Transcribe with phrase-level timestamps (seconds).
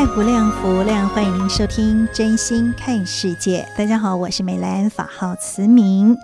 [0.00, 3.68] 爱不量，福无量，欢迎您收听《真心看世界》。
[3.76, 6.16] 大家好，我是美兰，法号慈明。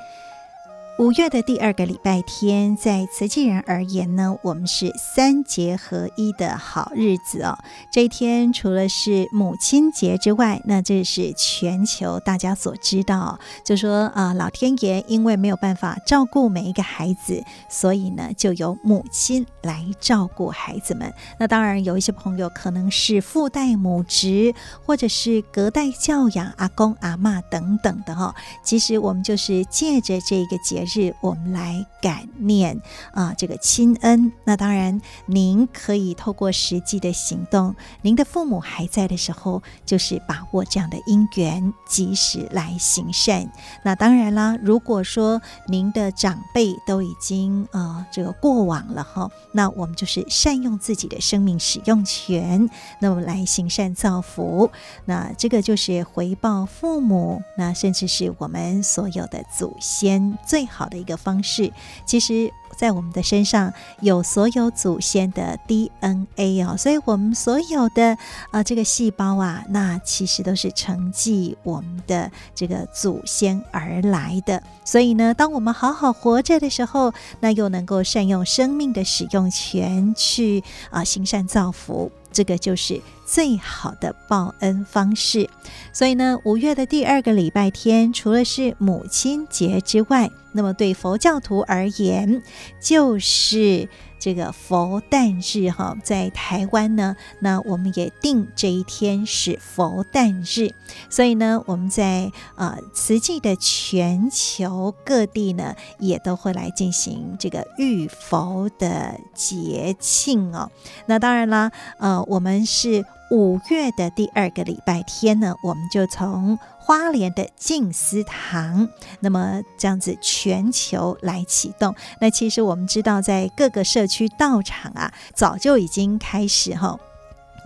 [0.98, 7.58] 五月的第二个礼拜天，在慈济人而言呢，我们是三节合一的好日子哦。
[7.92, 21.12] 这一天除了是母亲节之外，那这是全球大家所知道，就说啊、老天爷因为没有办法照顾每一个孩子，所以呢，就由母亲来照顾孩子们。
[21.38, 24.55] 那当然有一些朋友可能是父代母职，
[24.86, 28.34] 或者是隔代教养，阿公阿嬷等等的哈、哦。
[28.62, 30.85] 其实我们就是借着这个节。
[30.86, 32.80] 日，我们来感念
[33.12, 34.32] 啊，这个亲恩。
[34.44, 43.50] 那当然，您可以透过实际的行动，您的父母还在的时候，就是把握这样的因缘，及时来行善。
[43.82, 52.68] 那当然啦，如果说您的长辈都已经呃这个过往了哈，那我们就是善用自己的生命使用权，
[53.00, 54.70] 那么来行善造福。
[55.04, 60.75] 那这个就是回报父母，那甚至是我们所有的祖先最好。
[60.77, 61.72] 好的一个方式，
[62.05, 68.19] 其实，在我们的身上有所有祖先的 DNA 哦，所以我们所有的啊、
[68.53, 74.62] 呃、这个细胞啊，那其实都是承继我们的这个祖先而来的。
[74.84, 82.12] 所以呢，当我们好好活着的时候，那又能够善用生命的使用权去啊、行善造福。
[82.36, 85.48] 这个就是最好的报恩方式，
[85.91, 92.42] 所以呢，五月的第二个礼拜天，除了是母亲节之外，那么对佛教徒而言，
[92.78, 93.88] 就是。
[94.26, 100.75] 这个佛诞日哈，在台湾呢，那我们也定这一天是佛诞日，
[101.09, 110.72] 所以呢，我们在呃慈济的全球各地呢，也都会来进行这个浴佛的节庆哦。
[111.06, 116.58] 那当然啦，呃，我们是五月的第二个礼拜天呢，我们就从。
[116.86, 118.88] 花莲的静思堂，
[119.19, 121.92] 那么这样子全球来启动。
[122.20, 126.96] 那其实我们知道，在各个社区道场啊，早就已经开始哈。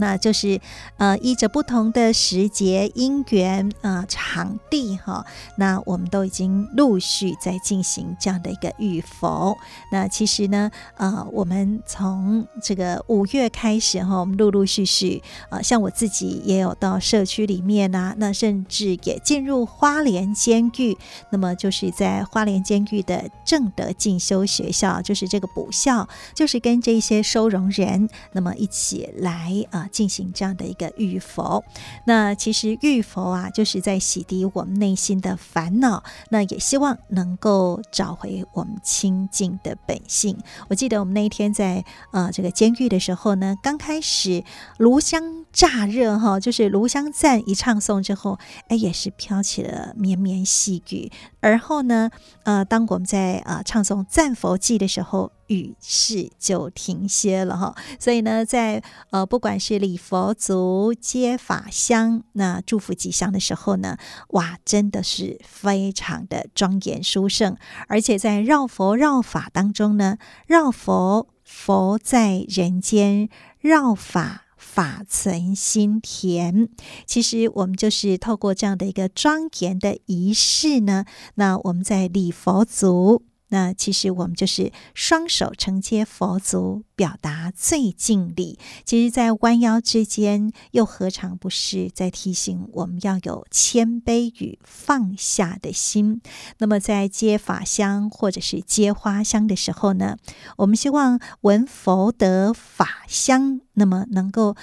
[0.01, 0.61] 那就是
[0.97, 5.25] 呃，依着不同的时节、因缘啊、场地哈，
[5.57, 9.57] 那我们都已经陆续在进行这样的一个预佛。
[9.93, 20.97] 那其实呢，呃，我们从这个五月开始哈，我们陆陆续续啊、呃，像我自己也有到社区里面啊，那甚至也进入花莲监狱。
[21.31, 29.89] 那么就是在花莲监狱的正德进修学校，就是这个补校，就是跟这些收容人，那么一起来啊。
[29.91, 31.63] 进行这样的一个浴佛，
[32.07, 40.37] 那其实浴佛啊，就是在洗涤我们内心的烦恼，那也希望能够找回我们清净的本性。
[40.69, 44.43] 我记得我们那一天在呃这个监狱的时候呢，刚开始
[44.79, 51.11] 炉香乍热哈，就是炉香赞一唱诵之后，哎，也是飘起了绵绵细雨。
[51.41, 52.11] 而后呢，
[52.45, 57.77] 呃，当我们在呃唱诵赞佛偈的时候，雨势就停歇了哈。
[57.99, 63.99] 所以呢，在呃不管是礼佛足、接法香、那祝福吉祥的时候呢，
[64.31, 67.57] 哇，真的是非常的庄严殊胜。
[67.89, 70.17] 而且在绕佛绕法当中呢，
[70.47, 73.29] 绕佛佛在人间，
[73.59, 74.47] 绕法。
[74.63, 76.69] 法存心田，
[77.07, 83.23] 其实我们就是透过这样的一个庄严的仪式呢，那我们在礼佛足。
[83.51, 88.59] 那其实我们就是双手承接佛足，表达最敬礼。
[88.85, 96.21] 其实，在弯腰之间，又何尝不是在提醒我们要有谦卑与放下的心？
[96.59, 100.17] 那么，在接法香或者是接花香的时候呢，
[100.57, 104.57] 我们希望闻佛得法香，那么能够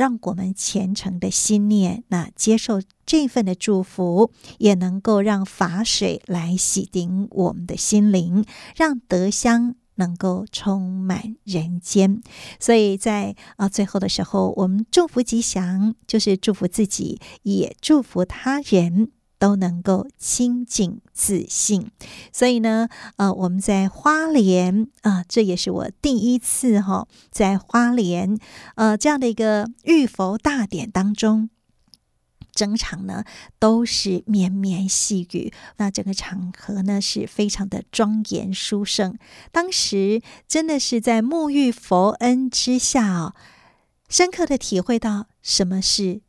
[0.00, 12.22] 让我们虔诚的心念，那接受这份的祝福，也能够让法水来洗涤我们的心灵，让德香能够充满人间。
[12.58, 19.10] 所以在啊最后的时候，我们祝福吉祥，就是祝福自己，也祝福他人。
[19.40, 21.90] 都能够清净自信，
[22.30, 28.38] 所以呢，呃，我们在花莲啊、这也是我第一次哈、哦，在花莲
[28.74, 31.48] 呃这样的一个浴佛大典当中，
[32.52, 33.24] 整场呢
[33.58, 39.16] 都是绵绵细雨，那整个场合呢是非常的庄严殊胜。
[39.50, 43.34] 当时真的是在沐浴佛恩之下哦，
[44.10, 46.20] 深刻的体会到什么是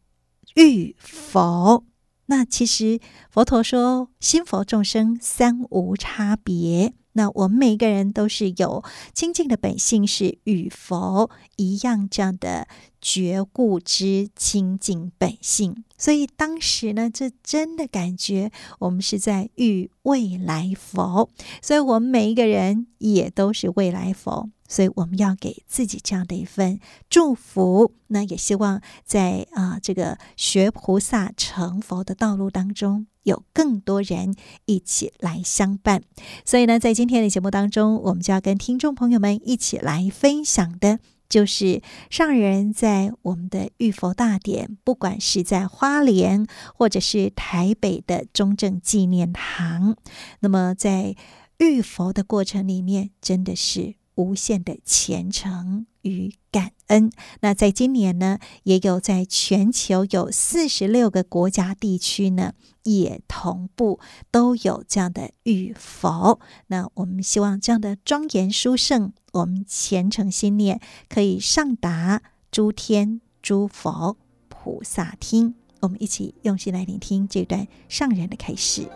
[0.56, 1.84] 浴佛。
[2.32, 2.98] 那其实
[3.30, 6.94] 佛陀说，心佛众生三无差别。
[7.12, 8.82] 那我们每一个人都是有
[9.14, 12.70] 清净的本性，是与佛一样这样的
[13.02, 15.84] 觉悟之清净本性。
[15.98, 18.50] 所以当时呢，这真的感觉
[18.80, 21.30] 我们是在遇未来佛。
[21.62, 24.50] 所以我们每一个人也都是未来佛。
[24.72, 26.80] 所以我们要给自己这样的一份
[27.10, 34.34] 祝福，那也希望在啊、这个学菩萨成佛的道路当中，有更多人
[34.64, 36.02] 一起来相伴。
[36.46, 49.98] 所以呢，在今天的节目当中，我们就要跟听众朋友们一起来分享的，就是上人在我们的浴佛大典，不管是在花莲或者是台北的中正纪念堂，
[50.40, 51.14] 那么在
[51.58, 53.96] 浴佛的过程里面，真的是。
[54.22, 57.12] 无限的虔诚与感恩。
[57.40, 62.54] 那在今年呢，也有在全球有四十六个国家地区呢，
[62.84, 66.40] 也同步都有这样的浴佛。
[66.68, 70.80] 那我们希望这样的庄严殊胜，我们虔诚心念
[71.10, 72.22] 可以上达
[72.52, 75.56] 诸天诸佛菩萨听。
[75.82, 78.88] 我们一起用心来聆听这段上人的开示。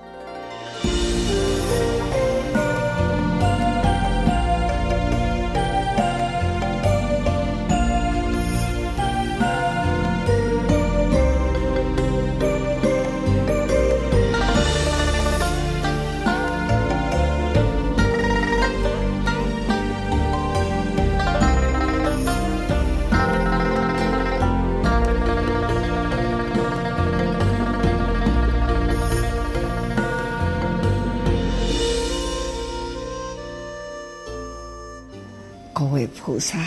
[36.26, 36.58] 菩萨，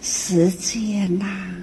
[0.00, 1.54] 时间呐、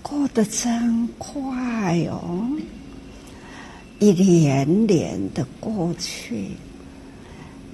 [0.00, 2.48] 过得真快哦！
[3.98, 6.52] 一年年的过去，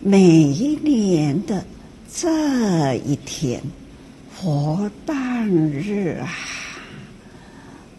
[0.02, 1.64] 每一年的
[2.12, 3.62] 这一天，
[4.34, 6.28] 佛诞日啊，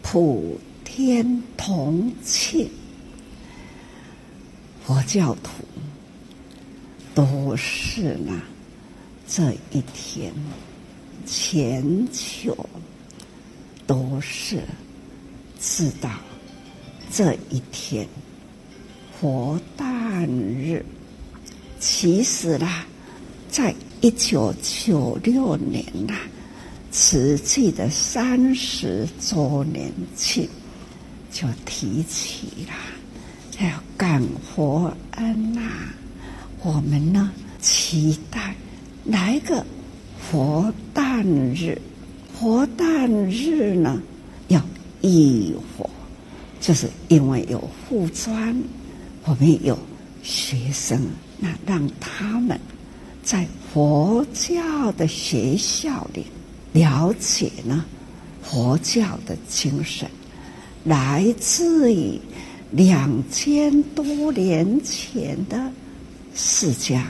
[0.02, 2.68] 普天同庆，
[4.84, 5.64] 佛教徒
[7.14, 8.42] 都是呢。
[9.30, 10.32] 这一天，
[11.26, 12.56] 全球
[13.86, 14.62] 都是
[15.60, 16.08] 知道
[17.12, 18.08] 这一天
[19.20, 20.82] 佛诞日。
[21.78, 22.86] 其实啦，
[23.50, 26.14] 在一九九六年呐，
[26.90, 30.48] 瓷器的三十周年庆
[31.30, 35.60] 就提起了要感佛恩呐，
[36.62, 38.56] 我们呢期待。
[39.10, 39.64] 来个
[40.20, 41.80] 佛诞日，
[42.38, 44.02] 佛诞日呢
[44.48, 44.62] 要
[45.00, 45.88] 浴佛，
[46.60, 48.54] 就是因为有护专，
[49.24, 49.78] 我们有
[50.22, 51.00] 学生，
[51.38, 52.60] 那让他们
[53.22, 56.26] 在佛教的学校里
[56.74, 57.86] 了解呢
[58.42, 60.06] 佛教的精神，
[60.84, 62.20] 来自于
[62.70, 65.72] 两千多年前的
[66.34, 67.02] 释迦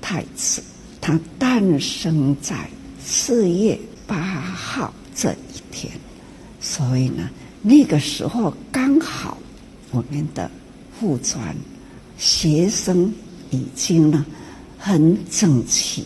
[0.00, 0.60] 太子。
[1.02, 2.56] 他诞生在
[3.04, 5.92] 四月八号这一天，
[6.60, 7.28] 所以呢，
[7.60, 9.36] 那个时候刚好
[9.90, 10.48] 我们的
[10.98, 11.54] 护专
[12.18, 13.12] 学生
[13.50, 14.24] 已经呢
[14.78, 16.04] 很整齐，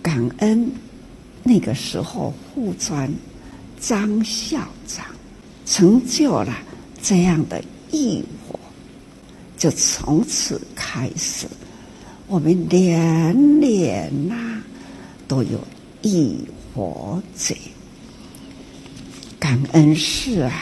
[0.00, 0.70] 感恩
[1.42, 3.12] 那个时候护专
[3.80, 5.04] 张校长
[5.66, 6.56] 成就了
[7.02, 7.60] 这样的
[7.90, 8.58] 义务，
[9.58, 11.48] 就从此开始。
[12.30, 14.62] 我们年年呐、
[15.26, 15.58] 都有
[16.00, 16.38] 一
[16.72, 17.56] 佛节，
[19.36, 20.52] 感恩是啊，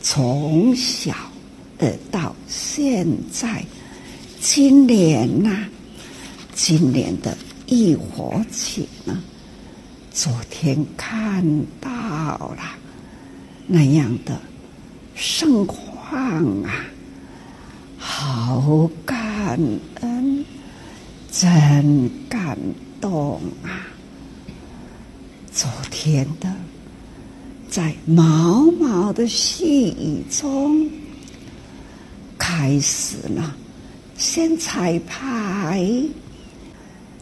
[0.00, 1.12] 从小
[1.76, 3.62] 呃到现在，
[4.40, 5.66] 今年呐、
[6.54, 7.36] 今年的
[7.66, 9.22] 一佛节呢，
[10.10, 11.44] 昨天看
[11.78, 11.90] 到
[12.56, 12.62] 了
[13.66, 14.40] 那样的
[15.14, 16.18] 盛况
[16.62, 16.86] 啊，
[17.98, 19.60] 好感
[20.00, 20.15] 恩，
[21.38, 22.56] 真感
[22.98, 23.84] 动啊！
[25.52, 26.50] 昨天的
[27.68, 30.88] 在毛毛的细雨中
[32.38, 33.54] 开始了，
[34.16, 35.86] 先彩排，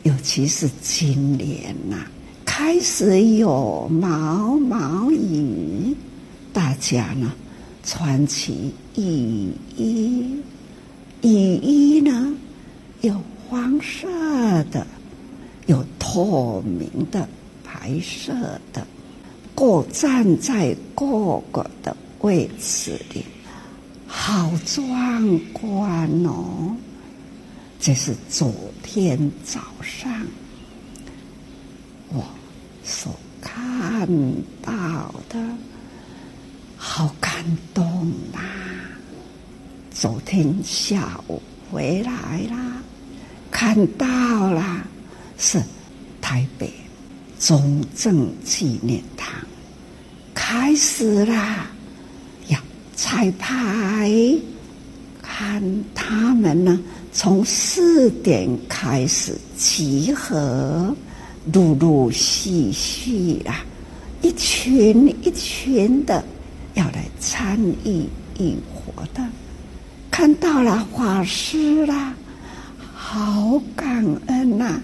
[0.05, 2.11] 尤其是今年呐、啊。
[2.45, 5.93] 开始有毛毛雨，
[6.53, 7.33] 大家呢
[7.83, 10.41] 穿起雨衣，
[11.23, 12.33] 雨衣呢
[13.01, 13.21] 有
[13.55, 14.09] 黄色
[14.65, 14.85] 的，
[15.67, 17.29] 有透明的，
[17.63, 18.33] 白色
[18.73, 18.85] 的，
[19.55, 23.25] 各站在各个的位置里，
[24.09, 26.75] 好壮观哦！
[27.79, 30.13] 这是昨天早上，
[32.09, 32.25] 我。
[32.83, 34.07] 所看
[34.63, 35.39] 到的，
[36.77, 37.33] 好感
[37.73, 38.43] 动啊！
[39.93, 42.83] 昨天下午回来啦，
[43.55, 44.05] 看到
[44.51, 44.85] 了，
[45.39, 45.63] 是
[46.21, 46.69] 台北
[47.39, 49.33] 中正纪念堂
[50.35, 51.71] 开始啦，
[52.49, 52.59] 要
[52.97, 54.11] 彩排，
[55.23, 55.63] 看
[55.95, 56.81] 他们呢，
[57.13, 60.93] 从四点开始集合。
[61.53, 63.65] 陆陆续续啊，
[64.21, 66.25] 一群一群的
[66.75, 68.05] 要来参与
[68.41, 69.25] 浴火的，
[70.11, 72.15] 看到了法师啦，
[73.15, 74.83] 好感恩呐、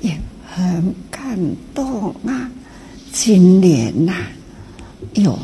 [0.00, 1.38] 也很感
[1.74, 2.50] 动啊。
[3.12, 4.14] 今年呐、
[5.12, 5.38] 有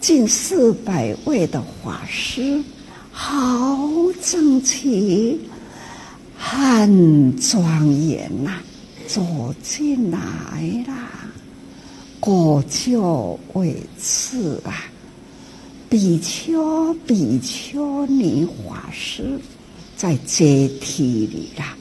[0.00, 2.62] 近四百位的法师，
[3.10, 3.76] 好
[4.22, 5.40] 整齐，
[6.38, 8.60] 很庄严呐、
[9.08, 10.20] 走进来
[10.86, 10.94] 啦，
[12.20, 14.86] 国教为次啊，
[15.90, 19.40] 比丘、比丘尼法师
[19.96, 21.76] 在阶梯里啦，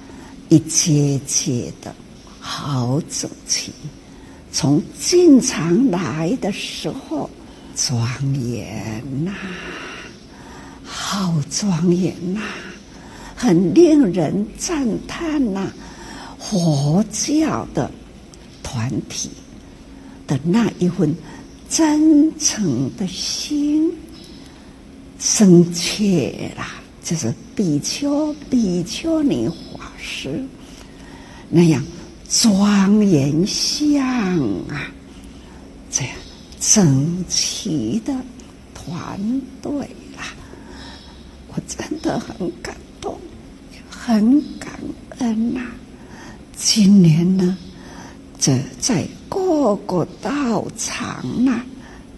[0.50, 1.93] 一阶阶的
[2.39, 3.72] 好整齐。
[4.51, 7.29] 从进场来的时候，
[7.75, 8.08] 庄
[8.39, 9.34] 严呐、
[10.84, 12.41] 好庄严呐、
[13.36, 15.74] 很令人赞叹呐、啊。
[16.39, 17.89] 佛教的
[18.62, 19.32] 团体
[20.27, 21.15] 的那一份
[21.70, 23.91] 真诚的心，
[25.17, 30.41] 深切啦，就是比丘、比丘尼法师
[31.50, 31.83] 那样
[32.29, 34.01] 庄严相
[34.69, 34.88] 啊，
[35.91, 36.12] 这样
[36.60, 38.15] 整齐的
[38.74, 39.19] 团
[39.62, 39.72] 队
[40.15, 40.33] 啦，
[41.50, 43.19] 我真的很感动，
[43.89, 44.72] 很感
[45.19, 45.62] 恩呐、
[46.55, 47.57] 今年呢，
[48.39, 51.62] 这在各个道场呢，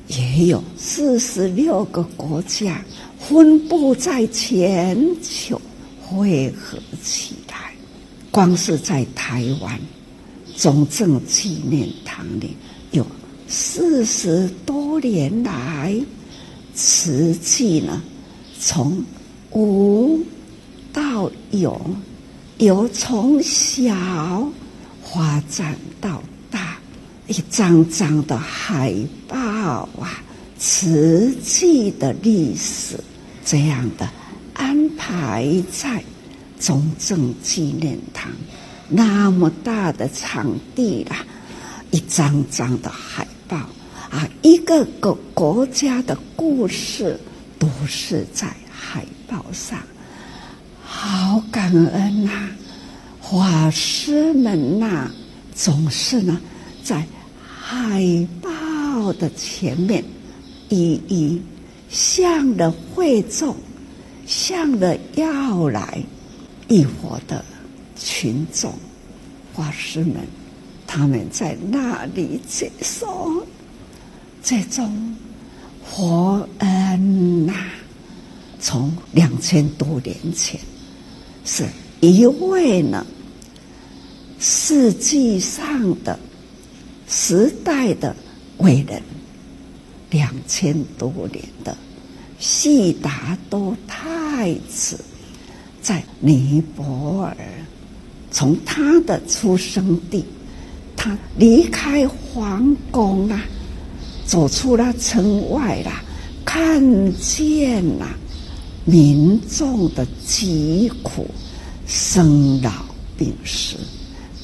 [0.08, 2.80] 也有四十六个国家
[3.20, 5.62] 分布在全球
[6.02, 7.74] 汇合起来。
[8.32, 9.80] 光是在台湾
[10.58, 12.56] 中正纪念堂里，
[12.92, 13.06] 有
[13.48, 15.96] 四十多年来，
[16.74, 18.02] 瓷器呢，
[18.60, 19.04] 从
[19.52, 20.20] 无
[20.92, 21.80] 到有。
[22.58, 23.94] 由从小
[25.04, 26.78] 发展到大，
[27.28, 28.96] 一张张的海
[29.28, 29.38] 报
[30.00, 30.24] 啊，
[30.58, 32.98] 瓷器的历史
[33.44, 34.10] 这样的
[34.54, 36.04] 安排在
[36.60, 38.32] 中正纪念堂
[38.88, 41.26] 那么大的场地啦、啊，
[41.92, 43.58] 一张张的海报
[44.10, 47.20] 啊，一个个国家的故事
[47.60, 49.80] 都是在海报上。
[50.84, 52.50] 好感恩呐、啊，
[53.22, 55.12] 法师们呐、
[55.54, 56.40] 总是呢
[56.84, 57.06] 在
[57.46, 60.04] 海报的前面，
[60.76, 61.42] 以一
[61.90, 63.56] 向的会众，
[64.28, 66.04] 向的要来
[66.68, 67.44] 一伙的
[67.96, 68.74] 群众，
[69.56, 70.16] 法师们，
[70.86, 73.46] 他们在那里接受
[74.44, 75.16] 这种
[75.86, 77.68] 佛恩呐、啊，
[78.60, 80.60] 从两千多年前。
[81.46, 81.64] 是
[82.02, 83.06] 一位呢，
[84.40, 86.20] 世纪上的
[87.08, 88.16] 时代的
[88.58, 89.02] 伟人，
[90.16, 91.76] 两千多年的
[92.40, 94.98] 悉达多太子，
[95.82, 97.36] 在尼泊尔，
[98.32, 100.24] 从他的出生地，
[100.96, 103.44] 他离开皇宫啊，
[104.26, 106.02] 走出了城外啦，
[106.46, 106.82] 看
[107.20, 108.08] 见了。
[108.86, 111.28] 民众的疾苦、
[111.86, 112.72] 生老
[113.18, 113.76] 病死、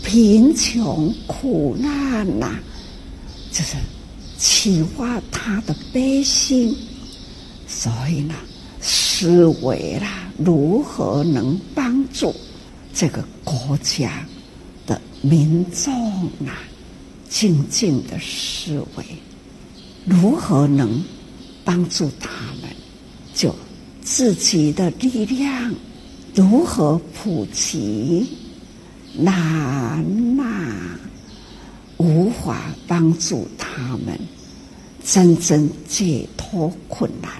[0.04, 2.60] 贫穷苦难呐、啊，
[3.54, 3.78] 就是
[4.42, 6.76] 启发他的悲心。
[7.68, 8.34] 所以呢，
[8.82, 12.36] 思维啦，如何能帮助
[12.92, 14.26] 这个国家
[14.88, 15.94] 的民众
[16.48, 16.58] 啊，
[17.30, 19.06] 静静的思维，
[20.06, 21.04] 如何能
[21.64, 22.32] 帮助他
[22.64, 22.72] 们？
[23.36, 23.56] 就
[24.02, 25.72] 自己的力量
[26.34, 28.28] 如何普及？
[29.14, 31.00] 难呐，
[32.02, 34.20] 无法帮助他们
[35.06, 37.32] 真正解脱困难。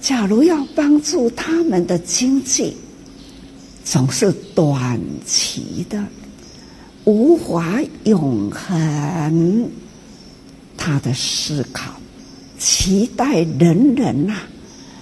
[0.00, 2.76] 假如要帮助他们的经济，
[3.84, 6.04] 总是短期的，
[7.04, 9.68] 无法永恒。
[10.76, 11.92] 他的思考，
[12.58, 14.42] 期待人人呐、啊、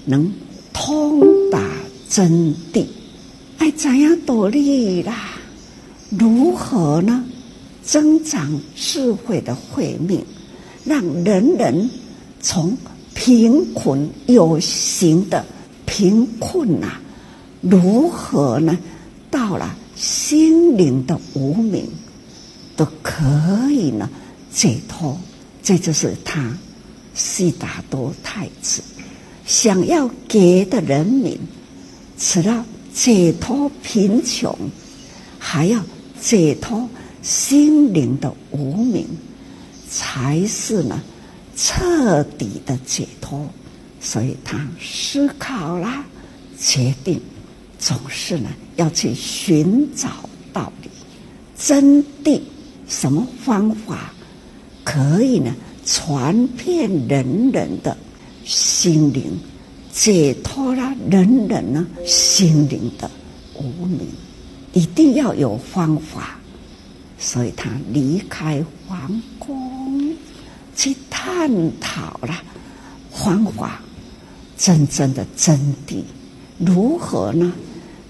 [0.06, 0.32] 能
[0.72, 1.60] 通达
[2.08, 2.86] 真谛，
[3.58, 5.32] 爱怎样努力啦？
[6.10, 7.24] 如何呢？
[7.84, 10.24] 增长智慧的慧命，
[10.84, 11.90] 让人人
[12.40, 12.76] 从
[13.14, 15.44] 贫困有形的
[15.84, 17.00] 贫困呐、啊，
[17.60, 18.78] 如何呢？
[19.30, 21.86] 到了心灵的无明，
[22.76, 23.22] 都可
[23.70, 24.08] 以呢
[24.50, 25.18] 解脱。
[25.62, 26.56] 这就是他
[27.14, 28.82] 悉达多太子
[29.46, 31.38] 想要给的人民，
[32.18, 32.64] 除了
[32.94, 34.56] 解脱贫穷，
[35.38, 35.80] 还要。
[36.20, 36.88] 解脱
[37.24, 39.06] 心灵的无明，
[39.88, 41.02] 才是呢
[41.56, 43.44] 彻底的解脱。
[43.98, 46.04] 所以他思考啦，
[46.58, 47.18] 决定
[47.78, 50.90] 总是呢要去寻找道理、
[51.58, 52.40] 真谛。
[52.86, 54.12] 什么方法
[54.84, 55.54] 可以呢
[55.86, 57.96] 传遍人人的
[58.44, 59.24] 心灵，
[59.90, 63.10] 解脱了人人呢心灵的
[63.54, 64.00] 无明？
[64.74, 66.38] 一定要有方法，
[67.24, 70.14] 所以他离开皇宫
[70.76, 71.50] 去探
[71.80, 72.42] 讨了
[73.10, 73.80] 方法，
[74.58, 76.02] 真正的真谛
[76.58, 77.50] 如何呢？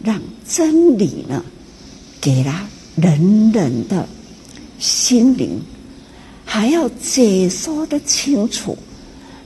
[0.02, 1.44] 让真理呢，
[2.20, 4.06] 给了人人的
[4.80, 5.62] 心灵，
[6.44, 8.76] 还要解说得清楚，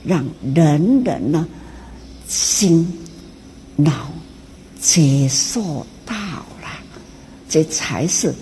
[0.03, 1.47] 让人人呢
[2.27, 2.91] 心
[3.75, 4.11] 脑
[4.81, 6.67] 接受到了。
[7.47, 8.33] 这才是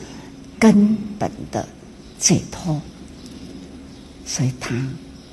[0.59, 1.67] 根本的
[2.19, 2.81] 解脱，
[4.25, 4.75] 所以他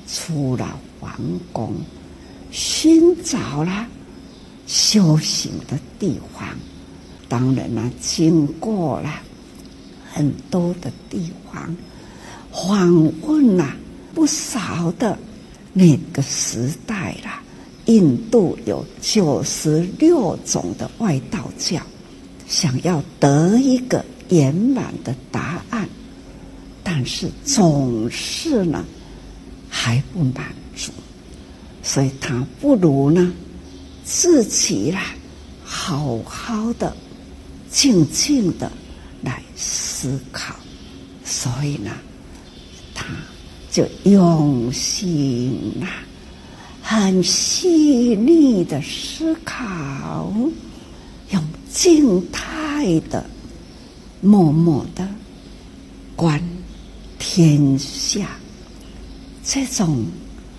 [0.07, 1.19] 出了皇
[1.51, 1.73] 宫，
[2.51, 3.87] 寻找了
[4.67, 6.47] 修行的地方。
[7.27, 9.21] 当然了，经过了
[10.13, 11.75] 很多的地方，
[12.51, 13.75] 访问了
[14.13, 15.17] 不少的
[15.73, 17.41] 那个时代了。
[17.85, 21.79] 印度有九十六种的外道教。
[22.47, 25.87] 想要得一个圆满的答案，
[26.83, 28.85] 但是总是呢
[29.69, 30.91] 还不满足，
[31.83, 33.33] 所以他不如呢
[34.03, 35.01] 自己啦，
[35.63, 36.95] 好好的、
[37.69, 38.71] 静静的
[39.21, 40.55] 来思考。
[41.23, 41.91] 所以呢，
[42.93, 43.05] 他
[43.71, 46.05] 就用心啊，
[46.81, 50.31] 很细腻的思考。
[51.31, 53.27] 用静态的、
[54.21, 55.07] 默默的
[56.15, 56.41] 观
[57.19, 58.27] 天下，
[59.43, 60.05] 这种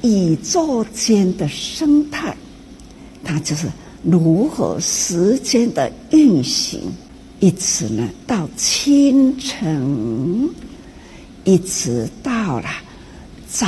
[0.02, 2.36] 宇宙间的生态，
[3.24, 3.68] 它就是
[4.02, 6.80] 如何时间的运行，
[7.40, 10.48] 一直呢到清晨，
[11.44, 12.68] 一直到了
[13.48, 13.66] 早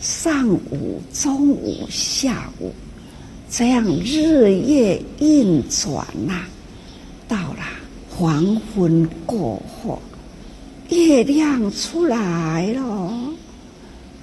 [0.00, 2.72] 上午、中午、下午。
[3.50, 6.44] 这样日夜运转呐，
[7.28, 7.64] 到了
[8.14, 10.00] 黄昏过后，
[10.90, 13.12] 月亮出来了。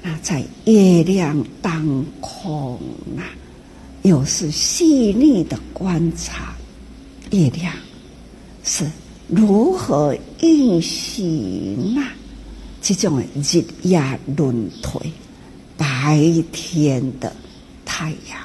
[0.01, 2.79] 那在月亮当空
[3.17, 3.25] 啊，
[4.03, 6.53] 又是细腻的观察，
[7.31, 7.73] 月亮
[8.63, 8.89] 是
[9.27, 12.13] 如何运行啊？
[12.81, 14.01] 这种日夜
[14.37, 15.11] 轮回，
[15.75, 17.35] 白天的
[17.83, 18.39] 太阳。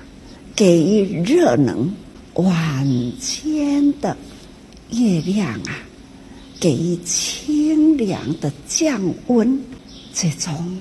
[0.56, 1.92] 给予热能，
[2.34, 4.16] 晚间的
[4.94, 5.78] 月亮啊，
[6.60, 9.60] 给予清凉的降温。
[10.12, 10.78] 这种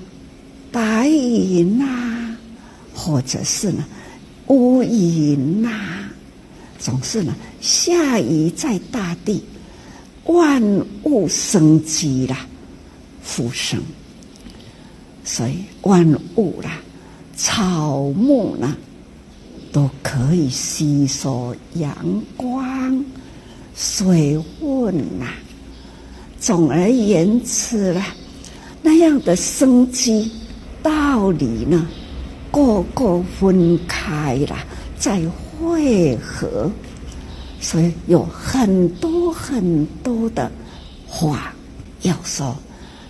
[0.71, 2.37] 白云呐、啊，
[2.93, 3.85] 或者是呢
[4.47, 6.13] 乌云呐、啊，
[6.79, 9.43] 总是呢下雨在大地，
[10.25, 10.61] 万
[11.03, 12.45] 物生机啦，
[13.23, 13.81] 复生。
[15.25, 16.79] 所以万物啦，
[17.35, 18.77] 草木呢。
[19.71, 23.03] 都可以吸收阳光、
[23.75, 25.27] 水分呐、
[26.39, 28.05] 总而言之啦，
[28.81, 30.31] 那样的生机
[30.81, 31.87] 道理呢，
[32.51, 34.57] 个个分开了，
[34.99, 36.69] 再汇合，
[37.59, 40.51] 所以有很多很多的
[41.07, 41.53] 话
[42.01, 42.55] 要说，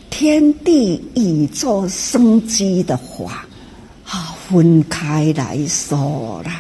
[0.09, 3.45] 天地宇宙生机的话，
[4.05, 6.51] 啊，分开来说了，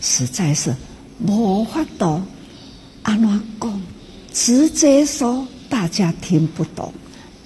[0.00, 0.74] 实在是
[1.26, 2.22] 无法懂
[3.02, 3.82] 安怎讲，
[4.32, 6.92] 直接说大家听不懂。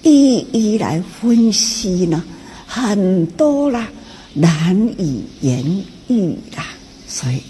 [0.03, 2.23] 一一来分析呢，
[2.65, 3.89] 很多啦，
[4.33, 5.63] 难以言
[6.07, 6.65] 喻啦。
[7.07, 7.41] 所以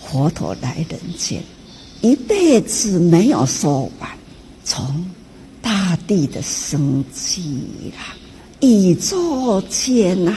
[0.00, 1.42] 佛陀来人间，
[2.00, 4.08] 一辈子没有说完。
[4.64, 5.04] 从
[5.60, 7.60] 大地的生机
[7.96, 8.16] 啦，
[8.60, 10.34] 宇宙间呐，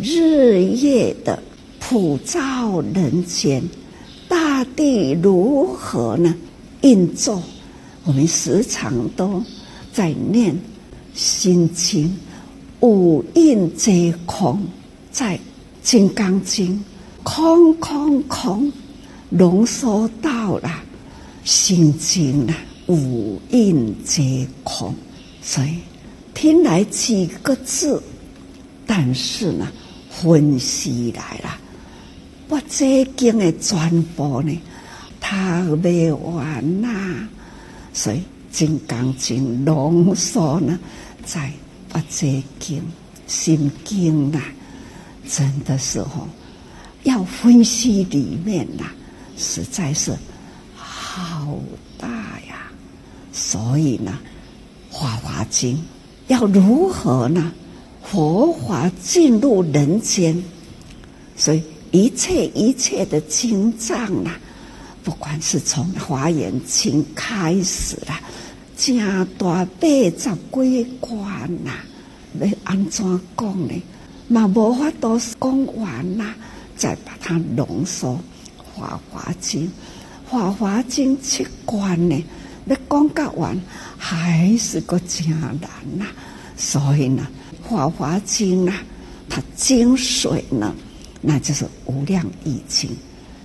[0.00, 1.42] 日夜的
[1.80, 3.62] 普照人间，
[4.54, 6.32] 大地如何呢
[6.82, 7.42] 运作？
[8.04, 9.42] 我们时常都
[9.92, 10.56] 在念。
[11.12, 12.16] 心经
[12.80, 14.60] 五蕴皆空，
[15.10, 15.36] 在
[15.82, 16.72] 《金刚经》
[17.24, 18.72] 空空空
[19.28, 20.70] 浓缩到了
[21.42, 24.94] 心经啊，五蕴皆空。
[25.42, 25.78] 所以
[26.32, 28.00] 听来几个字，
[28.86, 29.66] 但是呢，
[30.10, 31.58] 分析来了，
[32.48, 34.60] 我这经的全部呢，
[35.20, 37.28] 它没完呐。
[37.92, 38.16] 所以
[38.50, 40.78] 《金刚经》浓缩呢。
[41.24, 41.50] 在
[41.88, 42.82] 把这经
[43.26, 44.38] 心经呐，
[45.26, 46.28] 真的是哦，
[47.04, 48.84] 要分析里面呐，
[49.38, 50.12] 实在是
[50.74, 51.58] 好
[51.96, 52.08] 大
[52.48, 52.70] 呀。
[53.32, 54.18] 所以呢，
[55.00, 55.76] 《法华经》
[56.28, 57.52] 要如何呢？
[58.02, 60.44] 佛法进入人间，
[61.38, 61.62] 所以
[61.94, 64.36] 一切一切的经藏啊，
[65.04, 68.18] 不管是从《华严经》开始了。
[68.76, 68.98] 正
[69.38, 71.70] 大八十几关呐，
[72.40, 73.04] 要安怎
[73.36, 73.82] 讲呢？
[74.26, 76.34] 嘛无法度讲完呐，
[76.76, 78.14] 再把它浓缩
[78.74, 79.62] 《华华经》。
[80.28, 82.24] 《华华经》七关呢，
[82.66, 83.56] 要讲到完
[83.96, 85.60] 还是个真难
[85.96, 86.06] 呐。
[86.56, 87.24] 所以呢，
[87.68, 88.82] 《华华经》啊，
[89.28, 90.74] 它精髓呢，
[91.26, 92.90] 那就是《无量义经》。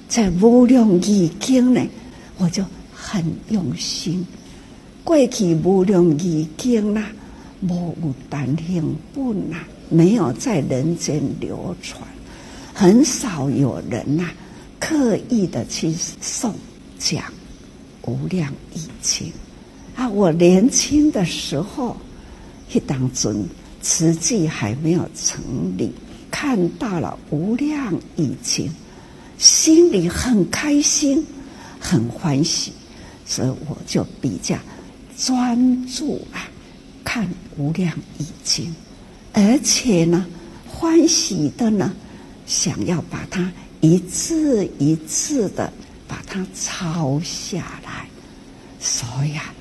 [0.10, 1.82] 在《无量义经》呢，
[2.38, 2.64] 我就
[2.94, 4.26] 很用心。
[5.04, 7.06] 过去无量义经呐，
[7.62, 9.58] 无有单行本呐，
[9.90, 12.02] 没有在人间流传，
[12.74, 14.30] 很少有人呐
[14.80, 16.52] 刻意的去诵
[16.98, 17.24] 讲
[18.04, 19.32] 无量义经
[19.96, 20.08] 啊。
[20.10, 21.96] 我年轻的时候，
[22.74, 23.48] 一当尊
[23.82, 25.42] 慈济还没有成
[25.78, 25.92] 立，
[26.30, 28.72] 看到了无量义经，
[29.38, 31.26] 心里很开心，
[31.80, 32.74] 很欢喜，
[33.26, 34.58] 所以我就比较。
[35.18, 36.48] 专注啊，
[37.04, 37.26] 看
[37.58, 38.66] 《无量义经》，
[39.34, 40.26] 而且呢，
[40.66, 41.94] 欢喜的呢，
[42.46, 45.74] 想要把它一字一字的
[46.08, 48.08] 把它抄下来。
[48.80, 49.54] 所以啊，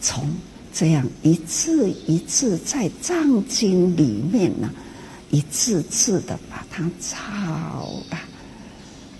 [0.00, 0.28] 从
[0.74, 4.68] 这样一字一字在藏经里面呢，
[5.30, 7.18] 一次次的把它抄
[8.10, 8.20] 啊，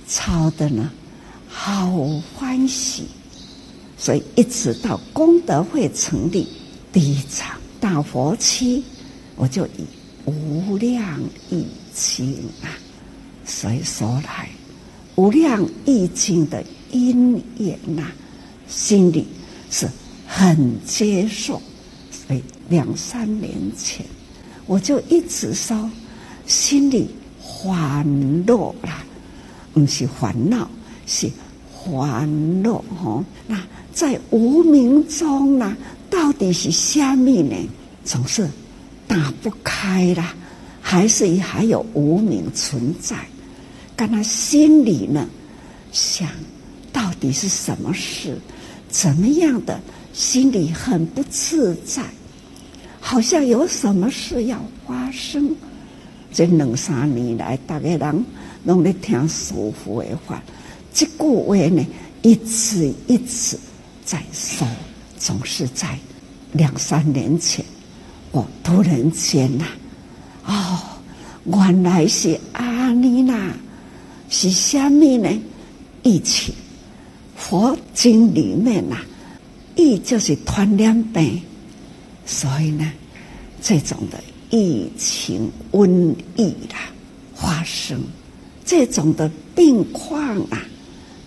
[0.08, 0.90] 抄的呢，
[1.48, 3.06] 好欢喜。
[3.98, 6.46] 所以一直到功德会成立
[6.92, 8.82] 第一场大佛期，
[9.36, 9.86] 我就以
[10.26, 12.68] 无量义经啊。
[13.44, 14.50] 所以说来，
[15.14, 18.12] 无量义经的因缘呐，
[18.68, 19.26] 心里
[19.70, 19.88] 是
[20.26, 21.60] 很接受。
[22.10, 24.04] 所以两三年前，
[24.66, 25.90] 我就一直说，
[26.46, 27.08] 心里
[27.40, 28.04] 欢
[28.46, 29.04] 乐啦，
[29.72, 30.70] 不是烦恼，
[31.06, 31.30] 是
[31.72, 32.28] 欢
[32.62, 33.24] 乐哦。
[33.46, 33.60] 那。
[33.96, 35.74] 在无名中呢，
[36.10, 37.56] 到底是虾米呢？
[38.04, 38.46] 总是
[39.08, 40.34] 打不开啦，
[40.82, 43.16] 还是还有无名存在？
[43.96, 45.26] 跟他心里呢，
[45.92, 46.28] 想
[46.92, 48.38] 到底是什么事？
[48.90, 49.80] 怎么样的？
[50.12, 52.02] 心里很不自在，
[53.08, 55.54] 好像有什么事要发生。
[56.32, 58.24] 这两三年来，大家人
[58.64, 60.42] 拢在听师父的话，
[60.92, 61.12] 这句
[61.46, 61.86] 话呢，
[62.22, 63.56] 一次一次。
[64.04, 64.66] 在说，
[65.16, 65.96] 总是在
[66.52, 67.64] 两三年前，
[68.32, 69.64] 我突然间呐，
[70.44, 70.78] 哦，
[71.44, 73.54] 原来是阿尼娜，
[74.28, 75.30] 是虾米呢？
[76.02, 76.52] 义气，
[77.36, 78.96] 佛经里面呐，
[79.76, 81.40] 义就是传染病，
[82.26, 82.92] 所以呢，
[83.62, 86.90] 这种的疫情瘟疫啦
[87.34, 88.02] 发生，
[88.64, 90.62] 这种的病况啊，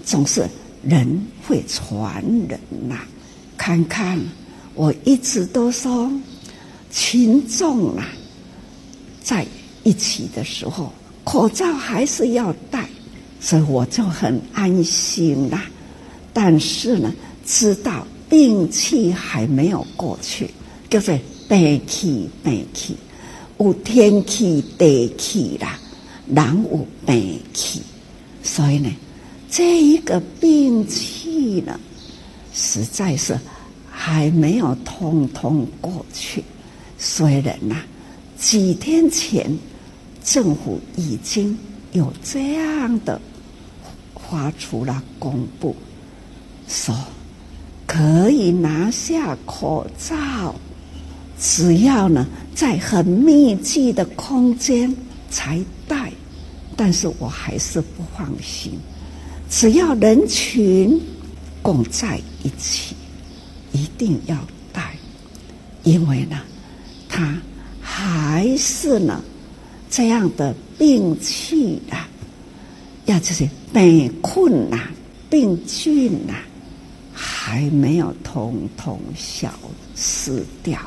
[0.05, 0.47] 总是。
[0.81, 2.57] 人会传人
[2.87, 3.01] 呐、
[3.57, 4.17] 看看
[4.75, 6.09] 我一直都说，
[6.89, 8.07] 群众啊，
[9.21, 9.45] 在
[9.83, 10.93] 一起的时候，
[11.25, 12.87] 口罩还是要戴，
[13.41, 15.65] 所以我就很安心啦。
[16.31, 17.13] 但是呢，
[17.45, 20.49] 知道病气还没有过去，
[20.89, 22.95] 叫做病气病气，
[23.59, 25.77] 有天气地气啦，
[26.27, 27.81] 人有病气，
[28.41, 28.89] 所以呢，
[29.49, 31.79] 这一个病气呢，
[32.53, 33.39] 实在是
[33.91, 36.43] 还没有通通过去。
[36.97, 37.85] 虽然呐、啊，
[38.37, 39.57] 几天前
[40.23, 41.57] 政府已经
[41.91, 43.19] 有这样的
[44.15, 45.75] 发出了公布，
[46.67, 46.95] 说
[47.87, 50.53] 可以拿下口罩，
[51.39, 54.95] 只要呢在很密集的空间
[55.29, 56.11] 才戴。
[56.75, 58.71] 但是我还是不放心，
[59.49, 60.97] 只要人群
[61.61, 62.95] 共在一起，
[63.73, 64.37] 一定要
[64.71, 64.95] 戴，
[65.83, 66.39] 因为呢。
[67.11, 67.37] 他
[67.81, 69.21] 还是呢，
[69.89, 72.07] 这样的病气啊，
[73.07, 74.87] 要这些病菌呐、
[75.29, 76.35] 病菌呐，
[77.11, 79.51] 还没有统统消
[79.97, 80.79] 失掉。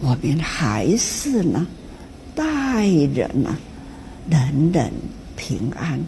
[0.00, 1.66] 我们还是呢，
[2.34, 3.56] 待人呢，
[4.28, 4.90] 人人
[5.36, 6.00] 平安，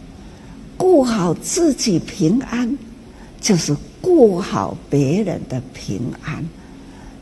[0.77, 2.77] 顾好自己平安，
[3.41, 6.45] 就是顾好别人的平安，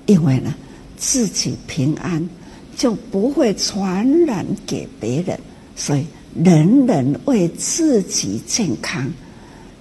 [0.07, 0.55] 因为呢。
[0.97, 2.27] 自己平安，
[2.77, 5.39] 就不会传染给别人。
[5.77, 6.07] 所以，
[6.43, 9.13] 人人为自己健康，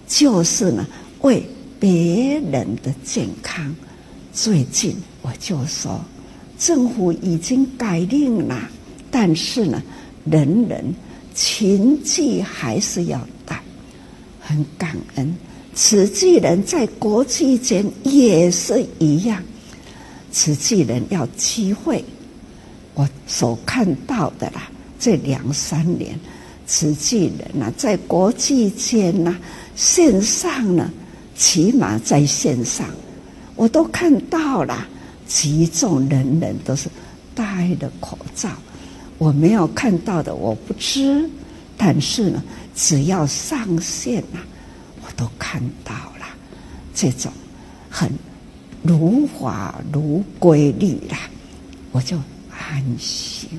[0.08, 0.86] 就是呢，
[1.22, 1.42] 为
[1.80, 3.74] 别人的健康。
[4.34, 6.04] 最近我就说，
[6.64, 8.58] 政府已经改令了，
[9.12, 9.84] 但是呢，
[10.24, 10.96] 人人
[11.36, 13.62] 勤记还是要带。
[14.40, 15.36] 很感恩，
[15.76, 19.44] 慈济人在国际间也是一样。
[20.32, 22.02] 慈济人要机会，
[22.94, 26.18] 我所看到的啦，这两三年，
[26.66, 29.40] 慈济人呐、啊，在国际间呐、啊，
[29.76, 30.90] 线上呢，
[31.36, 32.88] 起码在线上，
[33.58, 34.88] 我都看到了，
[35.28, 36.90] 集中人人都是
[37.34, 38.50] 戴的口罩。
[39.18, 41.30] 我没有看到的，我不知，
[41.78, 42.44] 但是呢，
[42.76, 44.40] 只要上线了、
[45.06, 46.26] 我都看到了，
[46.94, 47.32] 这种
[47.90, 48.12] 很。
[48.86, 51.18] 如法如规律啦，
[51.94, 52.18] 我就
[52.50, 53.50] 安心。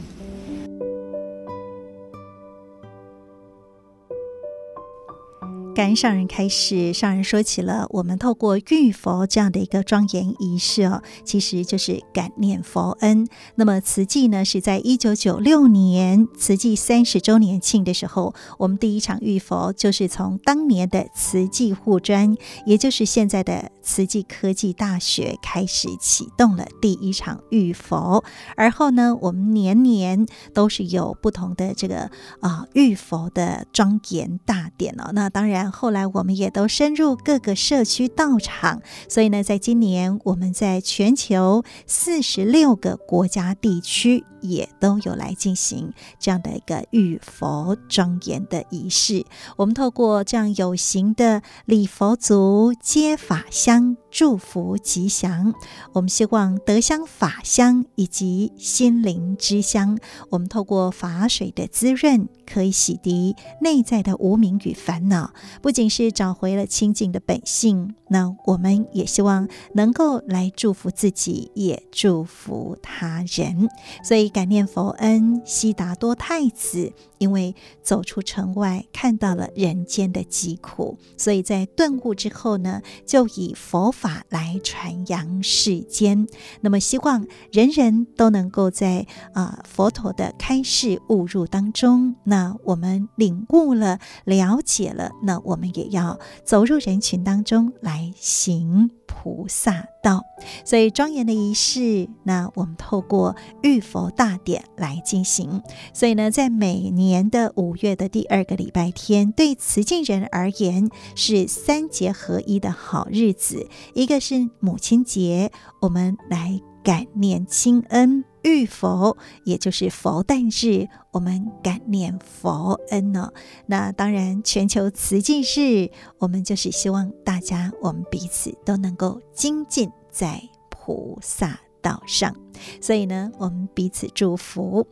[5.75, 13.27] 感恩上人开始，上人说起了我们透过浴佛这样的一个庄严仪式哦，其实就是感念佛恩。
[13.57, 28.25] 那么慈济呢，是在一九九六年慈济三十周年庆的时候，我们第一场浴佛就是从当年的慈济护专，也就是现在的慈济科技大学开始启动了第一场浴佛。
[28.57, 35.11] 而后呢，我们年年都是有不同的这个啊浴佛的庄严大典哦。
[35.13, 35.71] 那当然。
[35.75, 49.25] 后来我们也都深入各个社区道场，所以呢，在今年我们在全球四十六个国家地区也都有来进行这样的一个浴佛庄严的仪式。
[49.57, 53.45] 我们透过这样有形的礼佛足、接法
[53.75, 55.53] 香、祝福吉祥，
[55.93, 59.99] 我们希望德香法香以及心灵之香，
[60.31, 65.35] 我们透过法水的滋润，可以洗涤内在的无明与烦恼。
[65.61, 73.69] 不仅是找回了清净的本性，那我们也希望能够来祝福自己，也祝福他人。
[74.05, 86.27] 所以感念佛恩，悉达多太子，因为走出城外，看到了人间的疾苦，所以在顿悟之后呢，就以佛法来传扬世间。
[86.61, 95.41] 那么希望人人都能够在啊、佛陀的开示悟入当中，那我们领悟了，了解了，那。
[95.45, 100.23] 我们也要走入人群当中来行菩萨道，
[100.65, 105.63] 所以庄严的仪式，那我们透过浴佛大典来进行。
[105.93, 113.69] 所以呢，在每年的五月的第二个礼拜天，对慈济人而言是三节合一的好日子。
[113.95, 118.25] 一个是母亲节，我们来感念亲恩。
[118.43, 123.33] 遇佛，也就是佛诞日，我们感念佛恩呢。
[123.65, 132.37] 那当然，全球慈济日，我们就是希望大家，我们彼此都能够精进在菩萨道上。
[132.83, 134.87] 所以呢，我们彼此祝福。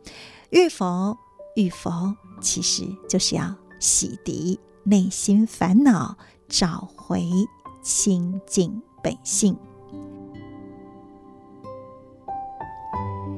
[0.49, 1.15] 遇佛，
[1.55, 6.17] 遇佛，其实就是要洗涤内心烦恼，
[6.49, 7.23] 找回
[7.83, 9.55] 清净本性。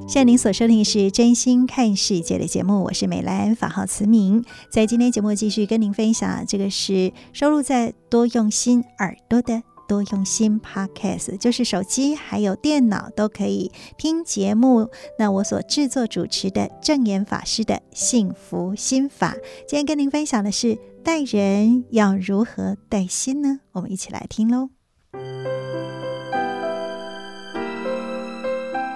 [0.07, 4.45] 现在您所收听的是《真心看世界》的节目，我是美兰，法号慈明。
[4.69, 14.89] 在今天节目继续跟您分享，这个是收录在多用心耳朵的多用心 Podcast，就是手机还有电脑都可以听节目。
[15.17, 19.35] 那我所制作主持的证言法师的幸福心法，
[19.67, 23.61] 今天跟您分享的是待人要如何待心呢？
[23.71, 24.74] 我们一起来听喽。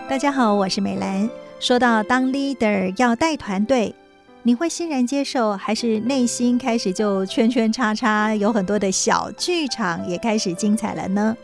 [0.09, 1.29] 大家好，我是美兰。
[1.59, 3.93] 说到当 leader 要带团队，
[4.41, 11.37] 你会欣然接受，还是内心开始就圈圈叉叉，有很多的小剧场也开始精彩了呢？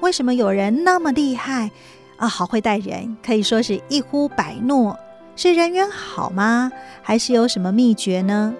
[0.00, 1.70] 为什么有人那么厉害
[2.18, 2.28] 啊？
[2.28, 4.94] 好会带人，可以说是一呼百诺，
[5.34, 6.70] 是人缘好吗？
[7.00, 8.54] 还是有什么秘诀呢？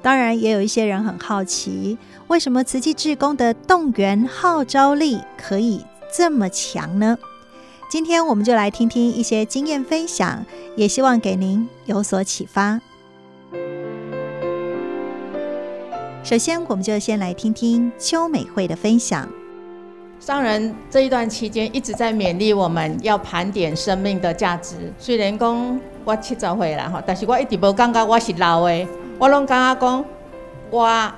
[0.00, 7.18] 当然，也有一些人很好奇，为什么慈济志工的动员号召力可以这么强呢？
[7.88, 10.44] 今天我们就来听听一些经验分享，
[10.74, 12.80] 也希望给您有所启发。
[16.24, 19.28] 首先，我们就先来听听邱美惠的分享。
[20.18, 24.74] 上人这一段期间一直在勉励我们要盘点生命的价值。
[24.98, 30.04] 虽然讲我七十岁了哈，但是我一直无感觉我是老的，我拢感觉讲
[30.70, 31.12] 我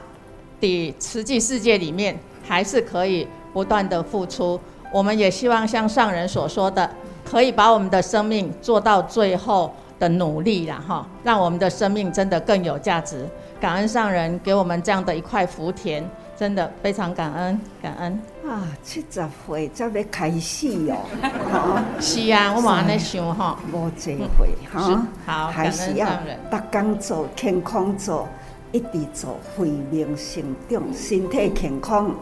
[0.60, 4.60] 的实际世界里面还是可以不断的付出。
[4.92, 6.90] 我们也希望像上人所说的，
[7.24, 13.26] 可以把我们的生命做到最后的努力了哈，让我们的生命真的更有价值。
[13.60, 16.04] 感恩上人给我们这样的一块福田，
[16.36, 18.20] 真的非常感恩感恩。
[18.46, 26.06] 啊，七十岁才要开始哦，是啊，我嘛安尼想哈，无机会哈，好，还是要
[26.50, 28.28] 逐工做健康做，
[28.72, 32.14] 一直做慧命成长，身体健康。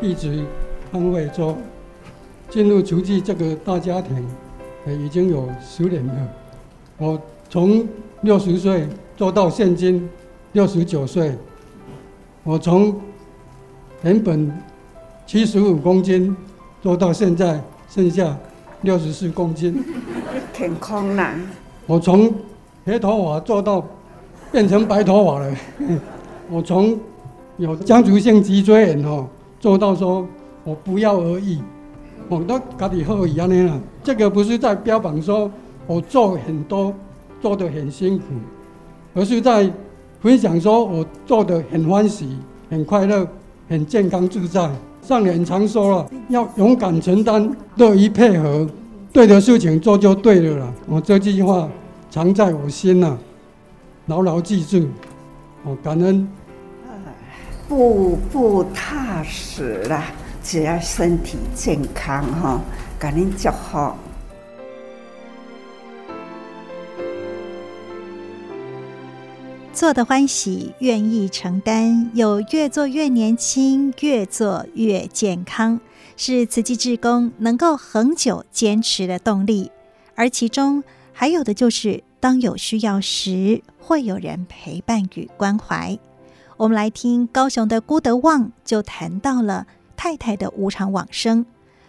[0.00, 0.34] 弟子
[0.90, 1.54] 潘慧洲
[2.48, 4.26] 进入慈济这个大家庭，
[4.86, 6.14] 也已经有十年了。
[6.96, 7.86] 我从
[8.22, 10.08] 六十岁做到现今
[10.52, 11.36] 六十九岁，
[12.42, 12.98] 我从
[14.02, 14.50] 原本
[15.26, 16.34] 七十五公斤
[16.80, 18.34] 做到现在剩下
[18.80, 19.84] 六十四公斤，
[20.54, 21.38] 挺空难。
[21.86, 22.32] 我从
[22.86, 23.86] 黑头发做到
[24.50, 25.54] 变成白头发了。
[26.48, 26.98] 我 从
[27.58, 29.28] 有家族性脊椎炎哦。
[29.60, 30.26] 做到说，
[30.64, 31.60] 我不要而已，
[32.30, 33.78] 我都家里好一样的啦。
[34.02, 35.50] 这个不是在标榜说
[35.86, 36.94] 我做很多，
[37.42, 38.24] 做得很辛苦，
[39.12, 39.70] 而是在
[40.20, 42.38] 分享说我做得很欢喜、
[42.70, 43.28] 很快乐、
[43.68, 44.70] 很健康自在。
[45.02, 48.66] 上人常说了，要勇敢承担，乐于配合，
[49.12, 50.72] 对的事情做就对了。
[50.86, 51.68] 我这句话
[52.10, 53.16] 常在我心呐，
[54.06, 54.86] 牢牢记住。
[55.64, 56.26] 我感恩。
[57.70, 60.06] 步步踏实啦，
[60.42, 62.60] 只要身体健康哈，
[62.98, 63.96] 赶紧就好。
[69.72, 75.78] 做得欢喜，愿意承担，有越做越年轻，越做越健康，
[76.16, 79.70] 是慈济志工能够恒久坚持的动力。
[80.16, 85.96] 而其中还有的就是，当有需要时，会有人陪伴与关怀。
[86.60, 91.46] 我们来听高雄的辜德旺，就谈到了太太的无常往生，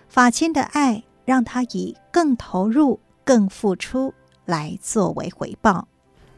[0.07, 4.13] 法亲的爱让他以更投入、更付出
[4.45, 5.89] 来作为回报。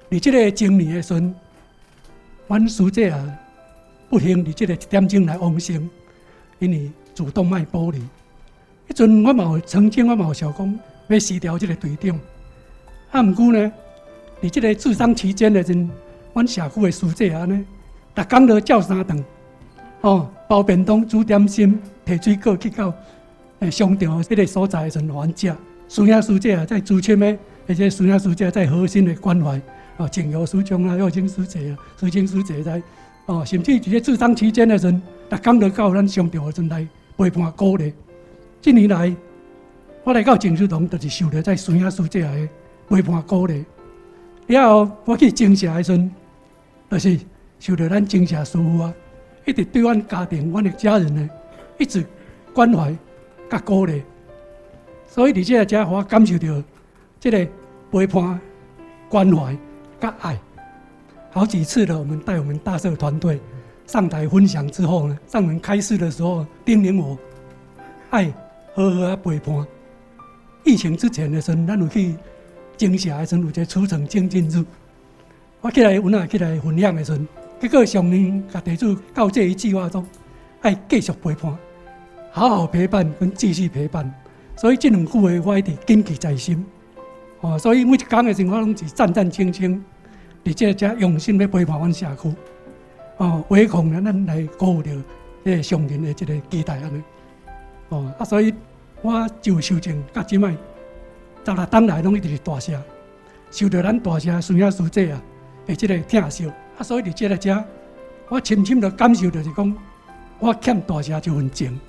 [0.10, 1.32] 你这个经历的时，
[2.48, 3.40] 阮师姐啊，
[4.10, 5.88] 不幸你这个一点钟来往生，
[6.58, 8.00] 因为主动脉剥离。
[8.90, 12.20] 迄阵我嘛曾经我嘛有想讲要辞掉这个队长，
[13.12, 13.72] 啊，毋过呢，
[14.42, 15.88] 你这个治丧期间的阵，
[16.34, 17.64] 阮社区的师姐啊呢。
[18.16, 19.26] 逐工都照三顿，
[20.02, 22.94] 哦，包便当、煮点心、提水果去到
[23.60, 25.48] 诶商场迄个所在的时阵还食。
[25.90, 29.60] 师兄师姐啊，在朱谦的，而且孙兄师姐在核心的关怀，
[29.98, 32.82] 哦，静友师兄啊，佑清师姐啊，师清师姐在，
[33.26, 37.94] 哦，甚至在治丧期间的时阵，逐工都到咱商场的阵来陪伴鼓励。
[38.62, 39.16] 近年来，
[40.04, 42.50] 我来到静思堂，就是受到在师兄师姐的
[42.90, 43.66] 陪伴鼓励。
[44.46, 46.12] 然后我去静社的时阵，
[46.92, 47.20] 就是。
[47.64, 48.94] 受到咱精神师父啊，
[49.46, 51.30] 一直对阮家庭、阮的家人呢，
[51.78, 52.06] 一直
[52.54, 52.94] 关怀
[53.50, 54.04] 甲鼓励，
[55.08, 56.62] 所以伫这个家，我感受到
[57.22, 57.48] 这个
[57.90, 58.38] 陪伴、
[59.08, 59.58] 关怀
[59.98, 60.38] 甲爱。
[61.32, 63.40] 好几次了，我们带我们大社团队
[63.88, 67.18] 上台分享之后呢，上门开示的时候，叮咛我
[68.10, 68.26] 爱
[68.76, 69.66] 好好啊陪伴。
[70.66, 72.14] 疫情之前的时候，咱有去
[72.76, 74.66] 精社的时候，有一个出城精进日，
[75.62, 77.20] 我起来，阮啊起来分享的时候。
[77.64, 80.06] 结果上面甲地主教这一句话中，
[80.62, 81.58] 爱继续陪伴，
[82.30, 84.14] 好好陪伴跟继续陪伴，
[84.58, 86.66] 所以这两句话我一直谨记在心。
[87.40, 89.80] 哦，所以每一讲的时候，我拢是战战兢兢，
[90.46, 92.34] 而且才用心要陪伴阮社区。
[93.16, 94.92] 哦，唯恐呢，咱来辜负着
[95.46, 97.02] 这个上人的这个期待安尼。
[97.90, 98.54] 哦，啊，所以
[99.02, 100.52] 我就修正到即卖，
[101.46, 102.78] 十六当来拢一直是大声，
[103.52, 105.22] 受到咱大声孙仔师姐啊
[105.66, 106.52] 的这个疼惜。
[106.78, 107.64] 啊，所以伫这个遮，
[108.30, 109.76] 我深深的感受就是讲，
[110.40, 111.80] 我欠大家这份情，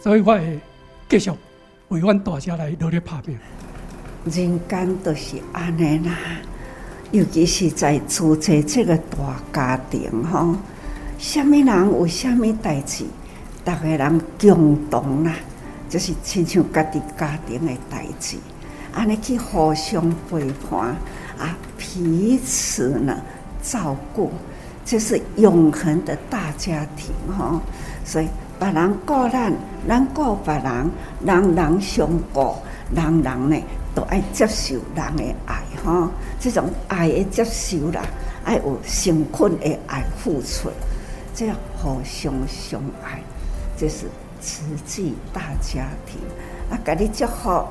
[0.00, 0.60] 所以我会
[1.08, 1.30] 继续
[1.88, 3.36] 为阮大家来努力打拼。
[4.24, 6.16] 人间都是安尼啦，
[7.10, 10.54] 尤其是在组织这个大家庭吼，
[11.18, 13.04] 什么人有什么代志，
[13.64, 15.34] 大家人共同啦，
[15.88, 18.36] 就是亲像家己家庭的代志，
[18.92, 20.94] 安尼去互相陪伴
[21.38, 23.16] 啊，彼此呢
[23.70, 24.32] 照顾，
[24.84, 27.60] 这是永恒的大家庭吼。
[28.04, 29.52] 所以别人顾咱，
[29.86, 30.90] 咱顾别人，
[31.24, 32.54] 人人相顾，
[32.94, 33.62] 人人呢。
[33.94, 36.08] 都爱接受人的爱哈，
[36.38, 38.00] 这种爱的接受啦，
[38.44, 40.70] 爱有成捆的爱付出，
[41.34, 43.20] 这样互相相爱，
[43.76, 44.06] 这是
[44.40, 46.20] 慈济大家庭。
[46.70, 47.64] 啊，给你祝福，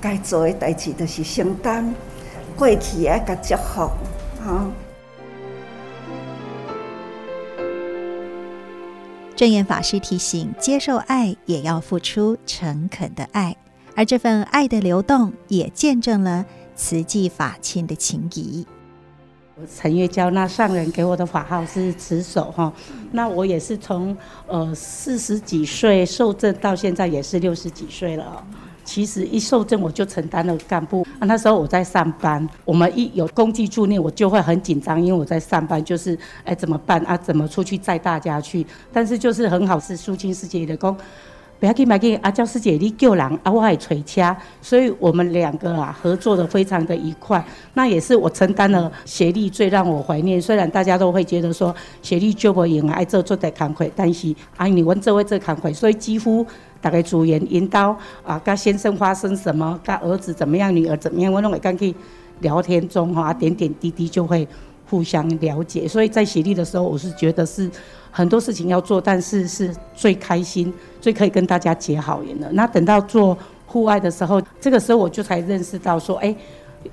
[0.00, 1.92] 该做的代志就是承担，
[2.54, 3.90] 过去爱甲祝福
[4.46, 4.70] 哈。
[9.36, 13.56] 正言法师提醒：接受爱，也要付出诚恳的爱。
[13.96, 16.44] 而这份爱的流动，也见证了
[16.76, 18.64] 慈济法亲的情谊。
[19.56, 22.72] 我陈月娇，那上人给我的法号是慈守哈，
[23.12, 24.16] 那我也是从
[24.46, 28.44] 呃四十几岁受证到现在也是六十几岁了。
[28.84, 37.16] 其实一受证我就承担了干部啊，那时候我在上班，我们一有公祭助念我就会很紧张，因为我在上班，就是哎怎么办啊？
[37.16, 38.66] 怎么出去载大家去？
[38.92, 40.96] 但是就是很好，是苏清师姐的功。
[41.60, 47.42] 不要紧，不要紧，阿娇师姐你救人，啊，我还垂掐，所以我们两个啊合作的非常的愉快。
[47.72, 50.42] 那也是我承担了协力最让我怀念。
[50.42, 56.44] 虽然大家都会觉得说协力救不赢，爱做做的慷慨，但是啊，你问这位这慷慨，所以几乎
[56.84, 61.94] 大概主言引导啊，跟先生发生什么，跟儿子怎么样，女儿怎么样，我拢会跟去
[62.40, 64.46] 聊天中哈，点点滴滴就会
[64.90, 65.88] 互相了解。
[65.88, 67.70] 所以在协力的时候，我是觉得是。
[68.16, 72.48] 很多事情要做，但是是最开心、最可以跟大家结好缘的。
[72.52, 76.32] 那等到做户外的时候，这个时候我就才认识到说，哎，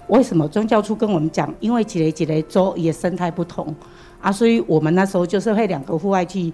[0.07, 1.53] 为什么宗教处跟我们讲？
[1.59, 3.71] 因为几雷几雷州也生态不同
[4.19, 6.51] 啊，所以我们那时候就是会两个户外去。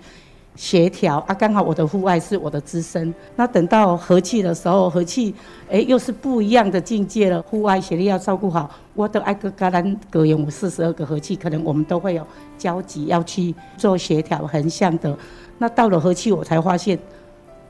[0.57, 3.13] 协调啊，刚好我的户外是我的资深。
[3.35, 5.33] 那等到和气的时候，和气
[5.69, 7.39] 哎又是不一样的境界了。
[7.43, 12.25] 户外协力要照顾好，我的爱格格兰格有四十二个和气，可能我们都会有
[12.57, 15.15] 交集要去做协调横向的。
[15.59, 16.97] 那到了和气，我才发现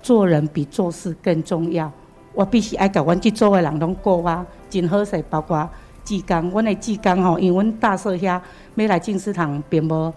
[0.02, 1.92] 做人比做事更重要。
[2.34, 5.70] 我必须爱搞完去做的人拢过啊，真好势，包括
[6.06, 8.40] 志刚，阮的志刚吼，因为阮大社遐
[8.76, 10.14] 要来静思堂，并无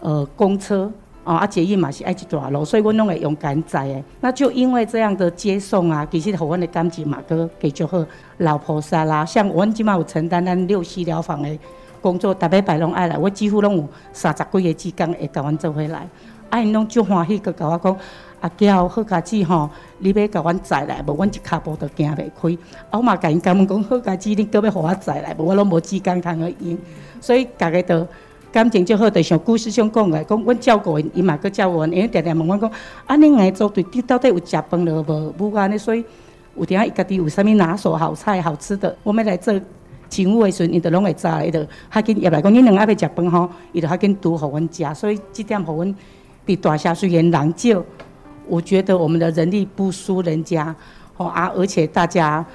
[0.00, 0.90] 呃公车。
[1.24, 4.04] 哦，啊，捷运嘛是爱一大路，所以阮拢会勇敢载诶。
[4.20, 8.04] 那就因为这样的接送啊，其实互阮的感情嘛，搁给就好。
[8.38, 11.58] 老菩萨啦，像阮即满有承担咱六西疗房的
[12.02, 16.06] 工作，逐礼拜拢爱来，我几乎拢有三十几个志工会甲阮做伙来。
[16.50, 17.96] 啊，因拢足欢喜，搁甲我讲，
[18.40, 19.70] 阿娇好家姊吼，
[20.00, 22.58] 你要甲阮载来，无阮一骹步都行袂开。
[22.90, 26.76] 啊，我嘛甲因讲，问讲好家姊，你搁要互我载来，无我拢无志工通个用，
[27.20, 28.06] 所以逐个都。
[28.54, 32.70] 感情就好，就像故事上讲的，讲阮照顾因，伊嘛阁照顾阮，因为常常问阮讲，
[33.04, 35.34] 啊，恁爱做对，你到底有食饭了无？
[35.36, 36.04] 无安尼，所以
[36.54, 39.60] 有阵啊，伊家己有啥物拿手好菜、好吃的，我们来做
[40.08, 45.92] 请务的时阵，伊就拢会知，伊就较紧入来讲，恁两个要食饭吼，伊就较紧拄互阮食，所以这点互阮
[46.44, 47.82] 比大侠虽然人少，
[48.46, 50.72] 我觉得我们的人力不输人家，
[51.16, 52.46] 吼啊，而且大家。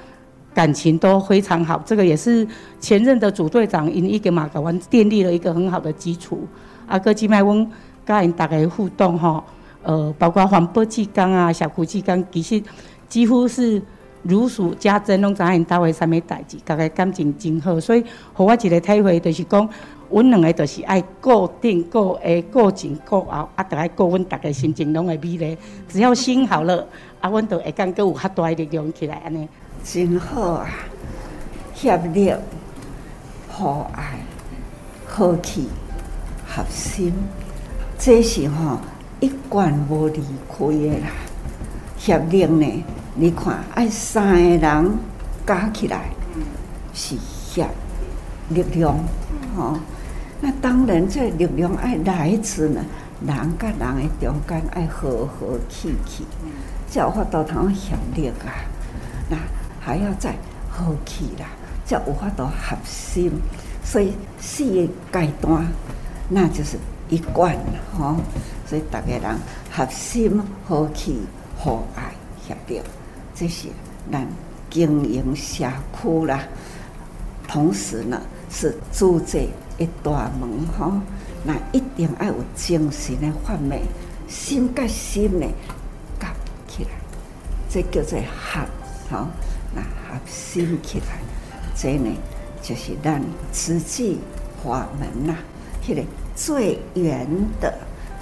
[0.52, 2.46] 感情都非常好，这个也是
[2.80, 6.46] 前任的主队长因一个马港湾奠立了一个很好的基础。
[6.86, 7.70] 阿哥吉麦翁
[8.04, 9.42] 跟因大家互动哈，
[9.84, 12.62] 呃，包括环保志工啊、小区志工，其实
[13.08, 13.80] 几乎是
[14.22, 17.78] 如数家珍，拢知因单位啥物代志，大家感情真好。
[17.78, 19.68] 所以，互我一个体会就是讲，
[20.10, 25.56] 阮两个就是爱顾顶顾下顾前顾后，啊，得爱顾阮大家心情拢会美丽。
[25.88, 26.84] 只要心好了，
[27.20, 29.48] 啊，阮就会感觉有较大的力量起来安尼。
[29.84, 30.68] 真好啊！
[31.74, 32.32] 协力、
[33.48, 34.20] 互爱、
[35.06, 35.68] 和气、
[36.46, 37.12] 合心，
[37.98, 38.78] 这是吼
[39.18, 41.08] 一贯无离开的啦。
[41.96, 44.98] 协力呢，你看爱三个人
[45.46, 46.10] 加起来
[46.92, 47.66] 是协
[48.50, 48.98] 力量，
[49.56, 49.78] 吼。
[50.42, 52.82] 那当然，这力量爱来自呢，
[53.26, 56.24] 人甲人的中间爱和和气气，
[56.88, 58.52] 才有法度通协力啊。
[59.28, 59.36] 那
[59.80, 60.36] 还要再
[60.70, 61.46] 好气啦，
[61.84, 63.32] 才有法度合心。
[63.82, 64.86] 所以四个
[65.20, 65.66] 阶段，
[66.28, 66.78] 那就是
[67.08, 68.16] 一贯了吼。
[68.68, 69.36] 所以大家人
[69.72, 71.20] 合心、和气、
[71.58, 72.12] 和爱、
[72.46, 72.82] 协调，
[73.34, 73.68] 这是
[74.12, 74.24] 咱
[74.68, 75.64] 经营社
[76.00, 76.40] 区啦。
[77.48, 79.38] 同时呢，是组织
[79.78, 80.92] 一大门吼，
[81.42, 83.82] 那一定要有精神的画面，
[84.28, 85.46] 心跟心的
[86.20, 86.28] 夹
[86.68, 86.90] 起来，
[87.68, 88.60] 这叫做合
[89.10, 89.26] 吼。
[89.74, 91.20] 那合心起来，
[91.76, 92.10] 这呢
[92.62, 94.18] 就是咱慈济
[94.62, 95.36] 法门呐，
[95.84, 96.02] 迄个
[96.34, 97.26] 最圆
[97.60, 97.72] 的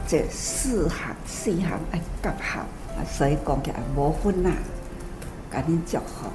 [0.06, 2.66] 这四行四行爱夹好，
[3.10, 4.50] 所以讲起来无分呐，
[5.50, 6.28] 赶紧祝福。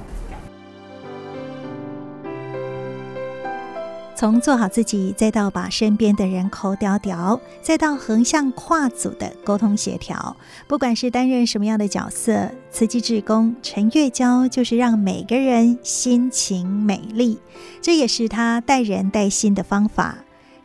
[4.24, 10.34] 从做好自己，再到把身边的人抠掉掉，再到横向跨组的沟通协调，
[10.66, 17.38] 不管是担任什么样的角色，慈济志工陈月娇就是让每个人心情美丽，
[17.82, 20.16] 这也是她待人带心的方法。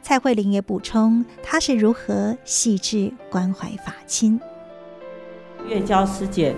[0.02, 4.40] 蔡慧玲也补充，她是如何细致关怀法亲。
[5.68, 6.56] 月娇师姐，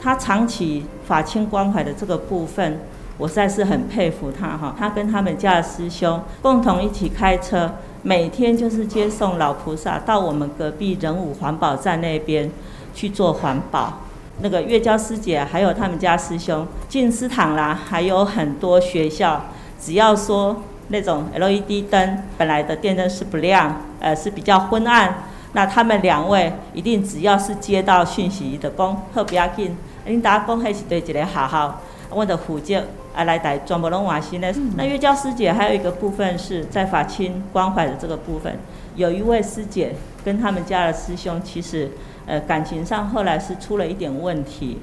[0.00, 2.80] 她长期法亲关怀的这个部分。
[3.18, 12.50] 我实在是很佩服他哈，他跟他们家的师兄共同一起开车，每天就是接送老菩萨到我们隔壁仁武环保站那边
[12.94, 13.98] 去做环保。
[14.40, 19.42] 那个月娇师姐还有他们家师兄静思堂啦，还有很多学校，
[19.80, 32.86] 只要说那种 LED 灯本来的电灯是不亮，呃是比较昏暗，那他们两位一定只要是接到讯息的讲，好不要紧，领导讲还是对一个好好，我的福建。
[33.18, 34.54] 啊，来带转不拢瓦新的。
[34.76, 38.56] 那月娇师姐还有一个部分是在法亲关怀的这个部分，
[38.94, 39.92] 有一位师姐
[40.24, 41.90] 跟他们家的师兄，其实
[42.26, 44.78] 呃感情上后来是出了一点问题。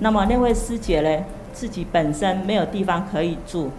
[0.00, 1.24] 那么那位师姐呢，
[1.54, 3.70] 自己本身没有地方可以住，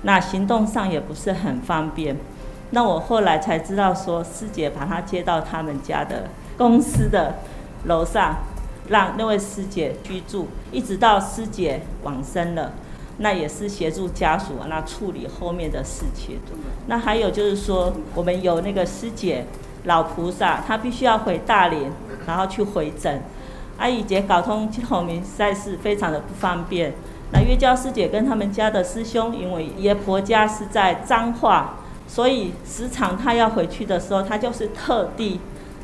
[0.00, 2.16] 那行动上也不是很方便。
[2.70, 6.24] 那我后来才知道说，师姐把她接到他们家的
[6.56, 7.34] 公司的
[7.84, 8.36] 楼上，
[8.88, 12.72] 让那位师姐居住，一直到师姐往生了。
[13.18, 16.38] 那也是协助家属那处理后面的事情。
[16.86, 19.44] 那还有就是说，我们有那个师姐
[19.84, 21.92] 老菩萨，她必须要回大连，
[22.26, 23.22] 然后去回诊。
[23.76, 26.94] 阿姨姐搞通去后面实在是非常的不方便。
[27.32, 31.74] 那月娇师姐跟他们家的师兄，因为爷婆家是在彰化，
[32.06, 35.38] 所以时常她要回去的时候，她就是特地，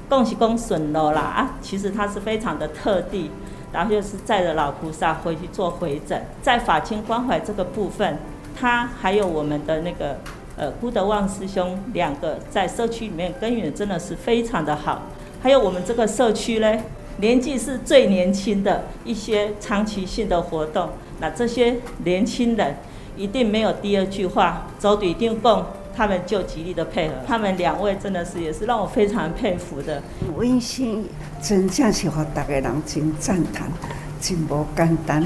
[0.09, 1.51] 恭喜恭顺了啦啊！
[1.61, 3.31] 其实她是非常的特地。
[3.75, 8.17] 然后就是载着老菩萨回去做回诊，在法清关怀这个部分，
[8.57, 10.17] 他还有我们的那个
[10.57, 15.03] 呃辜德旺师兄两个在社区里面耕耘真的是非常的好。
[15.43, 16.79] 还有我们这个社区呢，
[17.17, 22.77] 年纪是最年轻的一些长期性的活动，那这些年轻人
[23.17, 25.67] 一定没有第二句话，走对定蹦。
[25.97, 30.03] 他们就极力的配合，他们两位真的是也是让我非常佩服的。
[30.37, 31.09] 温馨
[31.41, 33.69] 真正是和大家人真赞叹，
[34.21, 35.25] 真不简单，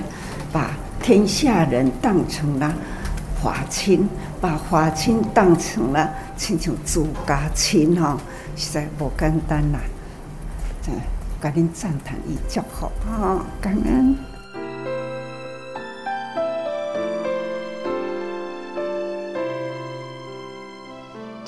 [0.53, 0.71] 把
[1.03, 2.75] 天下人当成了
[3.41, 4.09] 华亲，
[4.41, 8.19] 把华亲当成了亲像自家亲哈，
[8.57, 9.79] 实在不简单呐。
[10.83, 10.93] 这
[11.41, 14.28] 赶紧赞叹一祝福啊，感恩。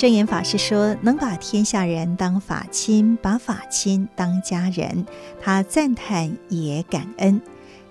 [0.00, 5.04] 证严法师说：“能把天下人当法亲，把法亲当家人，
[5.42, 7.38] 他赞叹也感恩。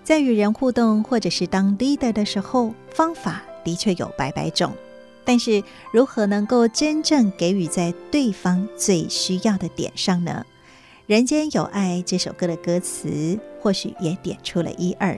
[0.03, 4.73] 在与人互动或者是当 leader 的时候，方法的确有百百种，
[5.23, 10.43] 但是如何能够真正给予在对方最需要的点上呢？
[11.05, 15.15] 《人间有爱》这首歌的歌词或许也点出了一二。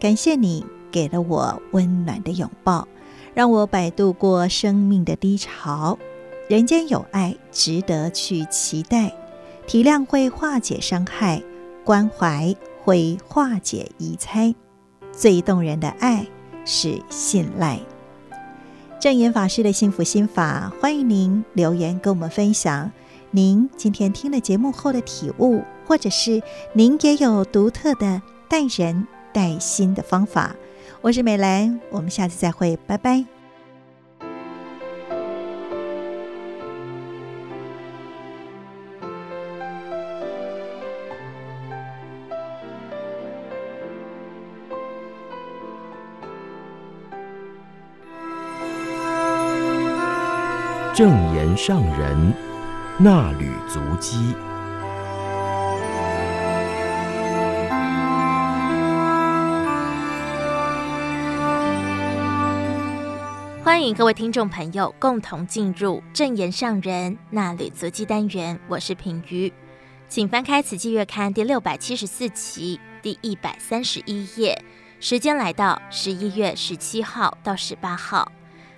[0.00, 2.88] 感谢你给了我温暖的拥抱，
[3.34, 5.96] 让我摆渡过生命的低潮。”
[6.46, 9.10] 人间有爱，值得去期待。
[9.66, 11.42] 体谅会化解伤害，
[11.84, 14.54] 关怀会化解疑猜。
[15.10, 16.26] 最动人的爱
[16.66, 17.80] 是信赖。
[19.00, 22.92] 证严法师的幸福心法，欢迎您留言跟我们分享。
[23.30, 26.42] 您今天听了节目后的体悟，或者是
[26.74, 30.54] 您也有独特的待人待心的方法。
[31.00, 33.33] 我是美兰，我们下次再会，拜拜。
[50.96, 52.32] 正言上人
[53.00, 54.32] 那履足迹。
[63.64, 69.52] 欢迎各位听众朋友共同进入正言上人那履足迹单元，我是品瑜，
[70.08, 74.56] 请翻开《此季月刊》第六百七十四期第一百三十一页，
[75.00, 78.30] 时间来到十一月十七号到十八号，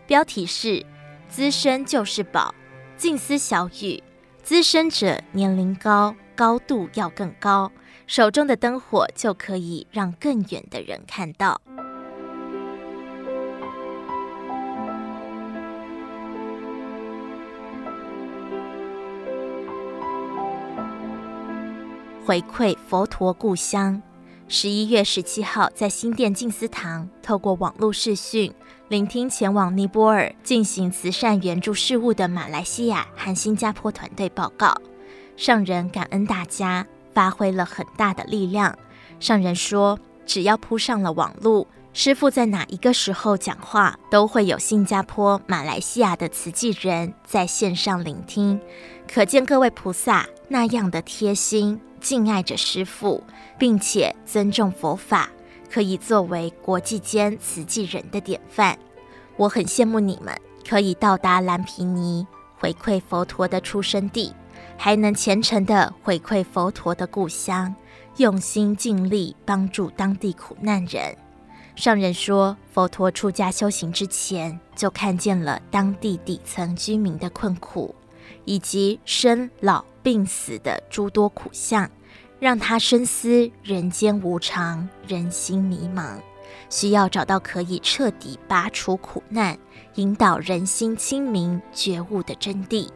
[0.06, 0.82] 标题是
[1.28, 2.54] “资深就是宝”，
[2.96, 4.02] 静思小语：
[4.42, 7.70] 资深者年龄高，高度要更高，
[8.06, 11.60] 手中的灯火就可以让更远的人看到。
[22.24, 24.02] 回馈佛陀故乡。
[24.48, 28.52] 十一月十七号，在新店静思堂，透过网络视讯，
[28.88, 34.72] 聆听前往尼泊尔进行慈善援助事务的马来西亚和新加坡团队报告。
[35.36, 38.78] 上人感恩大家发挥了很大的力量。
[39.18, 48.60] 上人说，只要铺上了网络，师傅在哪一个时候讲话，都会有新加坡、马来西亚的慈济人在线上聆听。
[49.12, 51.80] 可见各位菩萨那样的贴心。
[52.00, 53.22] 敬爱着师父，
[53.58, 55.30] 并且尊重佛法，
[55.70, 58.78] 可以作为国际间慈济人的典范。
[59.36, 60.34] 我很羡慕你们，
[60.68, 62.26] 可以到达蓝毗尼，
[62.58, 64.32] 回馈佛陀的出生地，
[64.76, 67.74] 还能虔诚地回馈佛陀的故乡，
[68.16, 71.16] 用心尽力帮助当地苦难人。
[71.74, 77.94] 上人说，佛陀出家修行之前，就看见了当地底层居民的困苦，
[78.46, 81.90] 以及生老病死的诸多苦相。
[82.38, 86.20] 让他深思人间无常，人心迷茫，
[86.70, 89.58] 需要找到可以彻底拔除苦难、
[89.96, 92.88] 引导人心清明觉悟的真谛。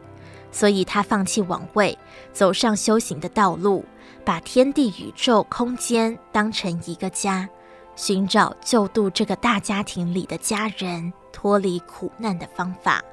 [0.51, 1.97] 所以他放弃王位，
[2.31, 3.83] 走上修行的道路，
[4.23, 7.49] 把天地宇宙空间当成一个家，
[7.97, 12.99] 寻找救度这个大家庭里的家人脱离苦难的方法。《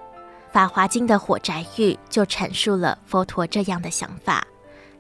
[0.53, 4.47] 法华经》的火宅喻就阐述了佛陀这样的想法。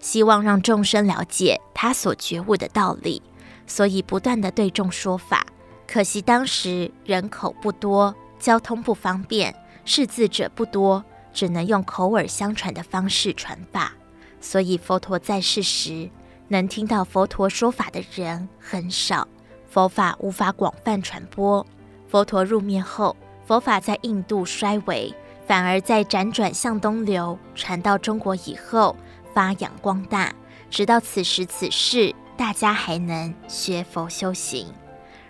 [0.00, 3.20] 希望让众生了解他所觉悟的道理，
[3.66, 5.44] 所以不断地对众说法。
[5.88, 9.52] 可惜当时人口不多，交通不方便，
[9.84, 13.92] 识字者不多，只能用口耳相传的方式传法。
[14.40, 16.08] 所以佛陀在世时，
[16.46, 19.26] 能听到佛陀说法的人很少，
[19.68, 21.66] 佛法无法广泛传播。
[22.06, 25.12] 佛陀入灭后，佛法在印度衰微，
[25.48, 28.94] 反而在辗转向东流，传到中国以后。
[29.34, 30.34] 发扬光大，
[30.68, 34.66] 直到此时此事，大家还能学佛修行，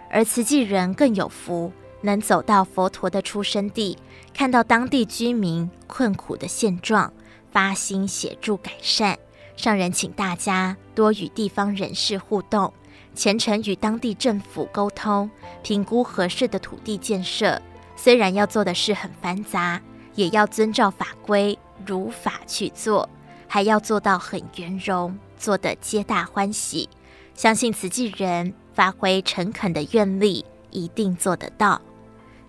[0.08, 3.98] 而慈济人更有福，能走到佛陀的出生地，
[4.32, 7.12] 看到当地居民困苦的现状，
[7.52, 9.18] 发心协助改善。
[9.56, 12.72] 上人请大家多与地方人士互动，
[13.14, 15.30] 虔诚与当地政府沟通，
[15.62, 17.60] 评估合适的土地建设。
[17.94, 19.82] 虽然要做的事很繁杂，
[20.18, 21.56] 也要遵照法规，
[21.86, 23.08] 如法去做。
[23.46, 26.88] 还要做到很圆融，做得皆大欢喜。
[27.34, 31.80] 相信慈济人发挥诚恳的愿力，一定做得到。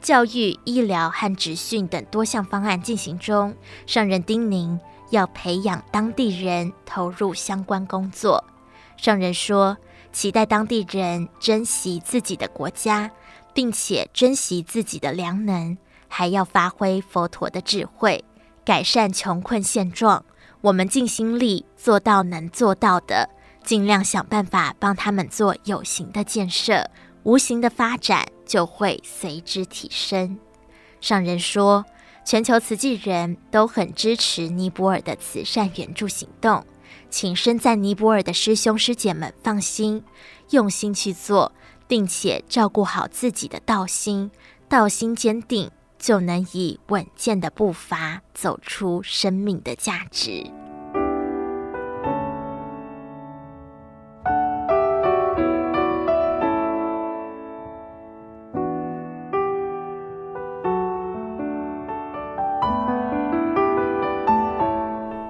[0.01, 3.53] 教育、医疗和职训等多项方案进行中，
[3.85, 4.79] 上人叮咛
[5.11, 8.43] 要培养当地人投入相关工作。
[8.97, 9.77] 上人说，
[10.11, 13.11] 期待当地人珍惜自己的国家，
[13.53, 15.77] 并且珍惜自己的良能，
[16.09, 18.25] 还要发挥佛陀的智慧，
[18.65, 20.25] 改善穷困现状。
[20.59, 23.29] 我们尽心力做到能做到的，
[23.63, 26.89] 尽量想办法帮他们做有形的建设，
[27.23, 30.37] 无形的发展就会随之提升。
[30.99, 31.85] 上人说，
[32.25, 36.65] 全球慈济人都很支持尼泊尔的慈善援助行动，
[37.09, 40.03] 请身在尼泊尔的师兄师姐们放心，
[40.49, 41.53] 用心去做，
[41.87, 44.29] 并且照顾好自己的道心，
[44.67, 45.71] 道心坚定。
[45.99, 50.49] 就能以稳健的步伐走出生命的价值。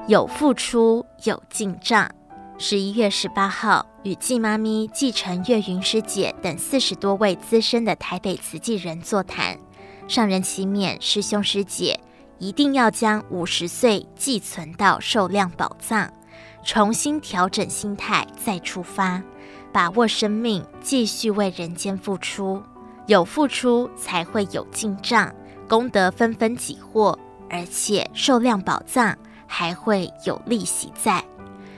[0.08, 2.10] 有付出，有进账。
[2.58, 9.56] 十一月十八号，与季妈咪、季晨、月云师姐等四十多位资深的台北慈济人座谈。
[10.10, 12.00] 上人祈勉师兄师姐，
[12.40, 16.12] 一定要将五十岁寄存到寿量宝藏，
[16.64, 19.22] 重新调整心态再出发，
[19.72, 22.60] 把握生命，继续为人间付出。
[23.06, 25.32] 有付出才会有进账，
[25.68, 27.16] 功德纷纷给获，
[27.48, 31.24] 而且寿量宝藏还会有利息在。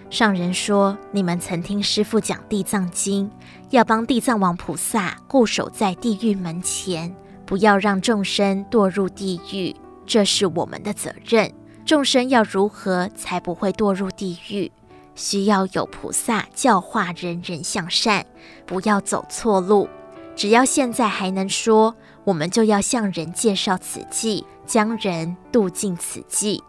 [0.09, 3.29] 上人说：“你们曾听师父讲地藏经，
[3.71, 7.13] 要帮地藏王菩萨固守在地狱门前。”
[7.51, 9.75] 不要让众生堕入地狱，
[10.05, 11.51] 这是我们的责任。
[11.85, 14.71] 众生要如何才不会堕入地狱？
[15.15, 18.25] 需要有菩萨教化人人向善，
[18.65, 19.89] 不要走错路。
[20.33, 21.93] 只要现在还能说，
[22.23, 26.63] 我们就要向人介绍此计，将人渡进此计。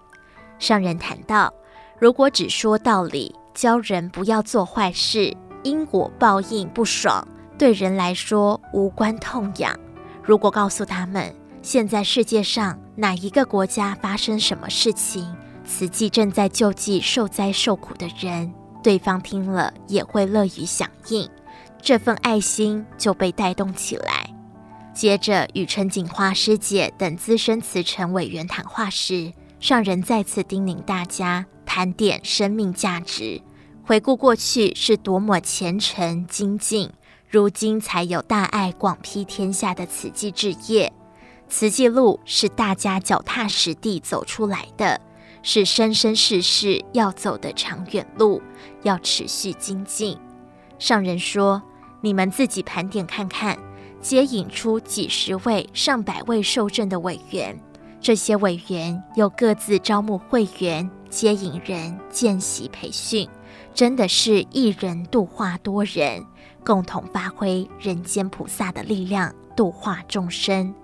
[0.58, 1.54] 上人谈到，
[1.96, 7.24] 如果只说道理，教人不要做坏事，因果报应不爽，
[7.56, 9.72] 对人来说无关痛痒。
[10.22, 18.52] 如果告诉他们，现在世界上哪一个国家发生什么事情，慈济正在救济受灾受苦的人，
[18.82, 21.28] 对方听了也会乐于响应，
[21.80, 24.28] 这份爱心就被带动起来。
[24.94, 33.40] 接着与陈锦花师姐等资深慈诚委员谈话时，上人再次叮咛大家盘点生命价值，
[33.84, 36.90] 回顾过去是多么虔诚精进，
[37.32, 40.92] 如今才有大爱广披天下的慈济置业。
[41.48, 45.00] 慈济路是大家脚踏实地走出来的，
[45.42, 48.42] 是生生世世要走的长远路，
[48.82, 50.18] 要持续精进。
[50.78, 51.62] 上人说
[52.02, 53.58] ：“你们自己盘点看看，
[53.98, 57.58] 接引出几十位、上百位受证的委员。”
[57.98, 63.26] 这些委员又各自招募会员、接引人、见习培训，
[63.72, 66.26] 真的是一人度化多人，
[66.64, 70.74] 共同发挥人间菩萨的力量，度化众生。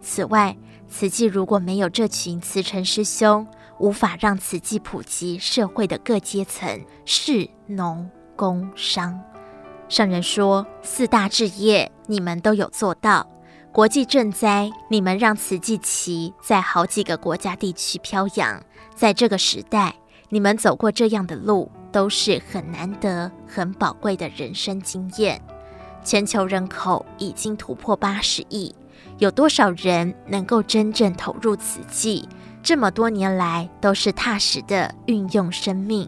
[0.00, 0.56] 此外，
[0.88, 3.46] 慈济如果没有这群慈诚师兄，
[3.78, 9.20] 无法让慈济普及社会的各阶层，士、农、工、商。
[9.88, 13.26] 上人说，四大志业你们都有做到。
[13.72, 18.62] 国际赈灾，你们让慈济旗在好几个国家地区飘扬。
[18.94, 19.94] 在这个时代，
[20.30, 25.40] 你们走过这样的路，都是很难得、很宝贵的人生经验。
[26.04, 28.74] 全球人口已经突破八十亿，
[29.16, 32.28] 有多少人能够真正投入此际？
[32.62, 36.06] 这么多年来，都是踏实的运用生命。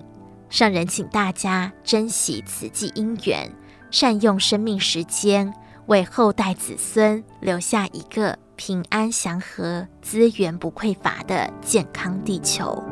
[0.51, 3.51] 上人请大家珍惜此际因缘，
[3.91, 5.51] 善用生命时间。
[5.87, 12.85] 为后代子孙留下一个平安祥和、资源不匮乏的健康地球。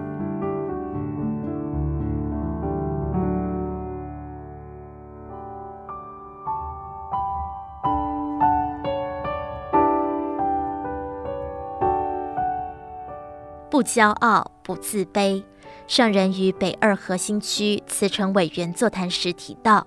[13.77, 15.45] 不骄傲，不自卑。
[15.87, 19.87] 上人于北二核心区慈诚委员座谈时提到，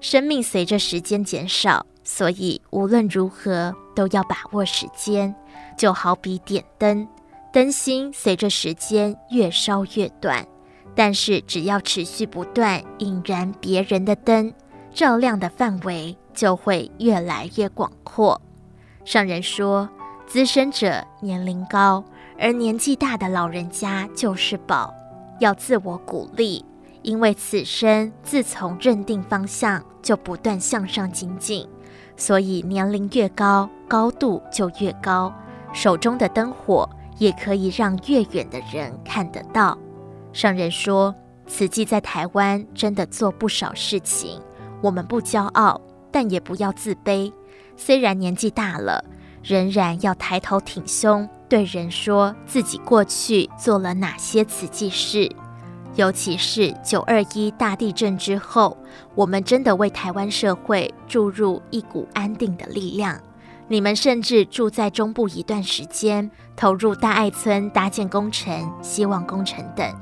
[0.00, 1.86] 生命随着时间减少。
[2.02, 5.32] 所以无论如何都要把握时间，
[5.76, 7.06] 就好比点灯，
[7.52, 10.44] 灯芯随着时间越烧越短，
[10.96, 14.52] 但是只要持续不断引燃别人的灯，
[14.92, 18.42] 照亮的范围就会越来越广阔。
[19.04, 19.88] 上人说，
[20.26, 22.02] 资深者年龄高，
[22.38, 24.94] 而年纪大的老人家就是宝，
[25.40, 26.64] 要自我鼓励，
[27.02, 31.68] 因为此生自从认定方向，就不断向上精进。
[32.16, 35.32] 所以年龄越高，高度就越高，
[35.72, 39.76] 手中的灯火也可以让越远的人看得到。
[40.32, 41.14] 上人说，
[41.46, 44.40] 慈济在台湾真的做不少事情，
[44.80, 45.80] 我们不骄傲，
[46.12, 47.32] 但也不要自卑。
[47.76, 49.04] 虽然年纪大了，
[49.42, 55.30] 仍然要抬头挺胸，对人说自己过去做了哪些慈济事。
[55.94, 58.76] 尤其是九二一大地震之后，
[59.14, 63.20] 我们真的为台湾社会注入一股安定的力量。
[63.66, 69.92] 你们甚至住在中部一段时间，投入大爱村搭建工程、希望工程等，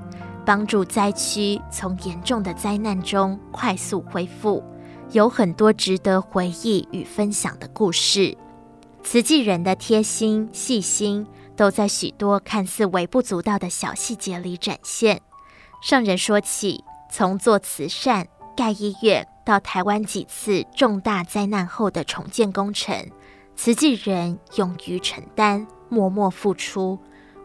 [0.44, 4.62] 帮助灾区从严重的灾难中快速恢复，
[5.12, 8.36] 有很多值得回忆与分享的故事。
[9.02, 11.26] 慈济人的贴心细心，
[11.56, 15.20] 都在许多看似微不足道的小细节里展现。
[15.82, 18.26] 上人说起，从做慈善、
[18.56, 23.10] 盖医院到台湾几次重大灾难后的重建工程，
[23.56, 26.98] 慈济人勇于承担、默默付出，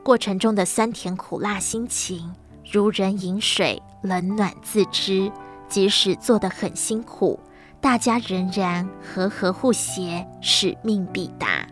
[0.04, 2.34] 过程中的酸甜苦辣心情，
[2.70, 5.32] 如人饮水，冷暖自知。
[5.68, 7.40] 即使做得很辛苦，
[7.80, 11.66] 大家仍然和和互协，使命必达。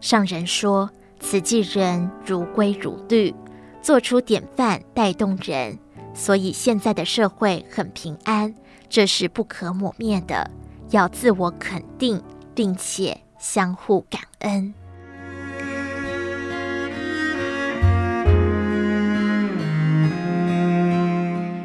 [0.00, 0.90] 上人说，
[1.28, 3.34] 慈济人如规如律，
[3.82, 5.76] 做出典范，带动人。
[6.14, 8.54] 所以现在的社会很平安，
[8.88, 10.48] 这是不可磨灭的。
[10.90, 12.22] 要自我肯定，
[12.54, 14.72] 并且相互感恩。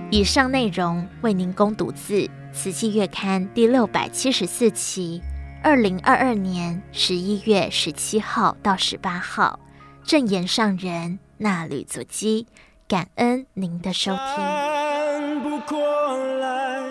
[0.09, 2.15] 以上内容为您供读自
[2.51, 5.21] 《慈济月刊》第六百七十四期
[5.63, 9.59] 二零二二年十一月十七号到十八号，
[10.03, 12.47] 正言上人衲履足迹，
[12.87, 14.19] 感恩您的收听。
[14.35, 16.81] 看不过来，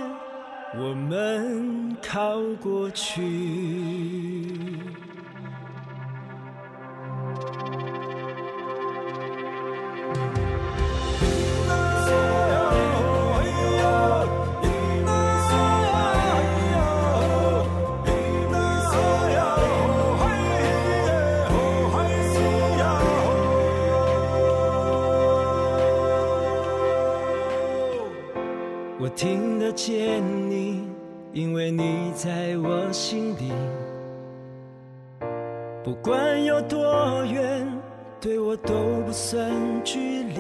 [0.79, 3.21] 我们靠过去。
[29.17, 30.83] 听得见你，
[31.33, 33.53] 因为你在我心里。
[35.83, 37.67] 不管有多远，
[38.21, 39.51] 对我都不算
[39.83, 40.39] 距离。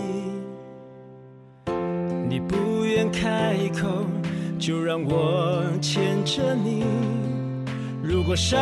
[2.28, 3.88] 你不愿开口，
[4.58, 6.84] 就让我牵着你。
[8.02, 8.60] 如果山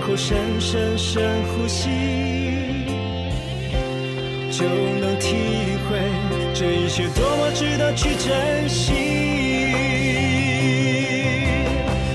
[0.00, 1.90] 然后深深深呼吸，
[4.48, 5.34] 就能体
[5.84, 5.98] 会
[6.54, 8.94] 这一切多么值得去珍惜。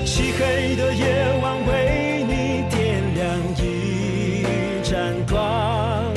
[0.06, 1.04] 漆黑的夜
[1.42, 4.46] 晚为你点亮一
[4.82, 6.14] 盏光，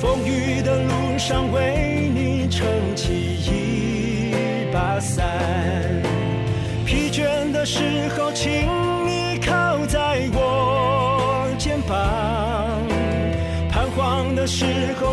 [0.00, 2.64] 风雨的路上为你撑
[2.94, 5.26] 起一把伞，
[6.86, 7.80] 疲倦的时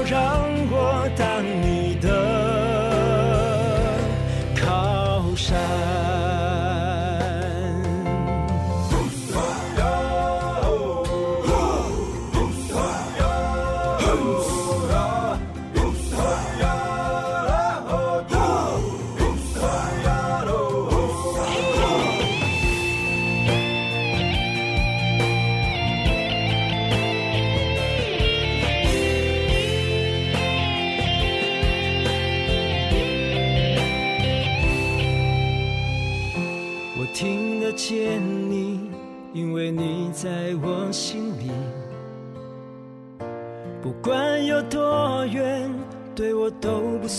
[0.05, 0.52] 让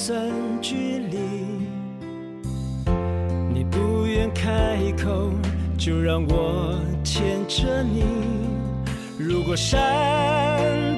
[0.07, 0.31] 算
[0.61, 1.17] 距离。
[3.55, 5.31] 你不愿开口，
[5.79, 8.05] 就让我牵着你。
[9.19, 9.81] 如果山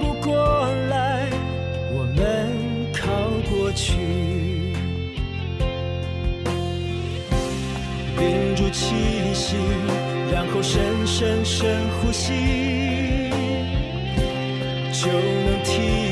[0.00, 0.34] 不过
[0.90, 1.28] 来，
[1.92, 2.50] 我们
[2.92, 3.06] 靠
[3.48, 3.94] 过去，
[8.18, 8.96] 屏住气
[9.34, 9.54] 息。
[10.32, 13.30] 然后深深深呼吸，
[14.92, 16.05] 就能体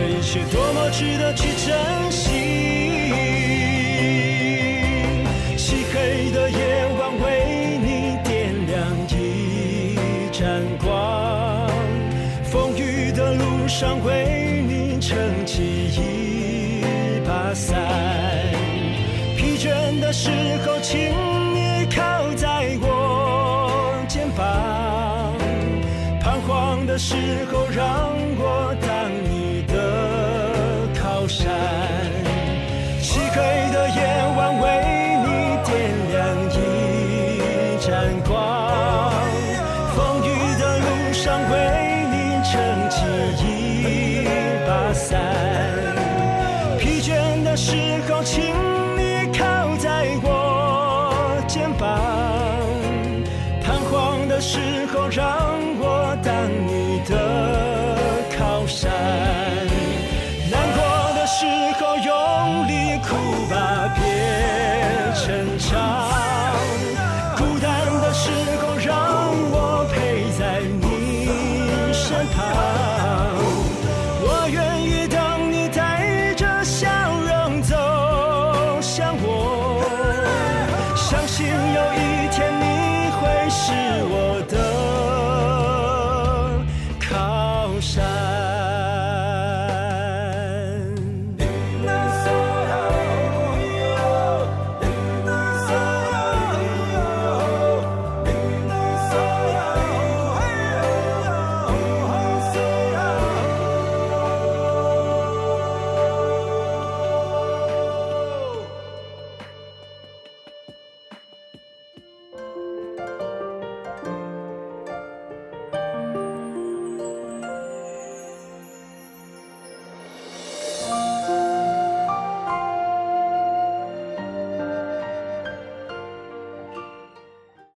[0.00, 2.30] 这一切多么值得去珍惜。
[5.58, 8.80] 漆黑的夜晚为你点亮
[9.10, 11.68] 一盏光，
[12.44, 16.82] 风雨的路上为你撑起一
[17.26, 17.78] 把伞，
[19.36, 20.30] 疲倦的时
[20.64, 21.10] 候请
[21.54, 25.36] 你靠在我肩膀；
[26.22, 26.70] 彷徨。
[26.86, 27.14] 的时
[27.52, 27.86] 候，让
[28.36, 28.88] 我当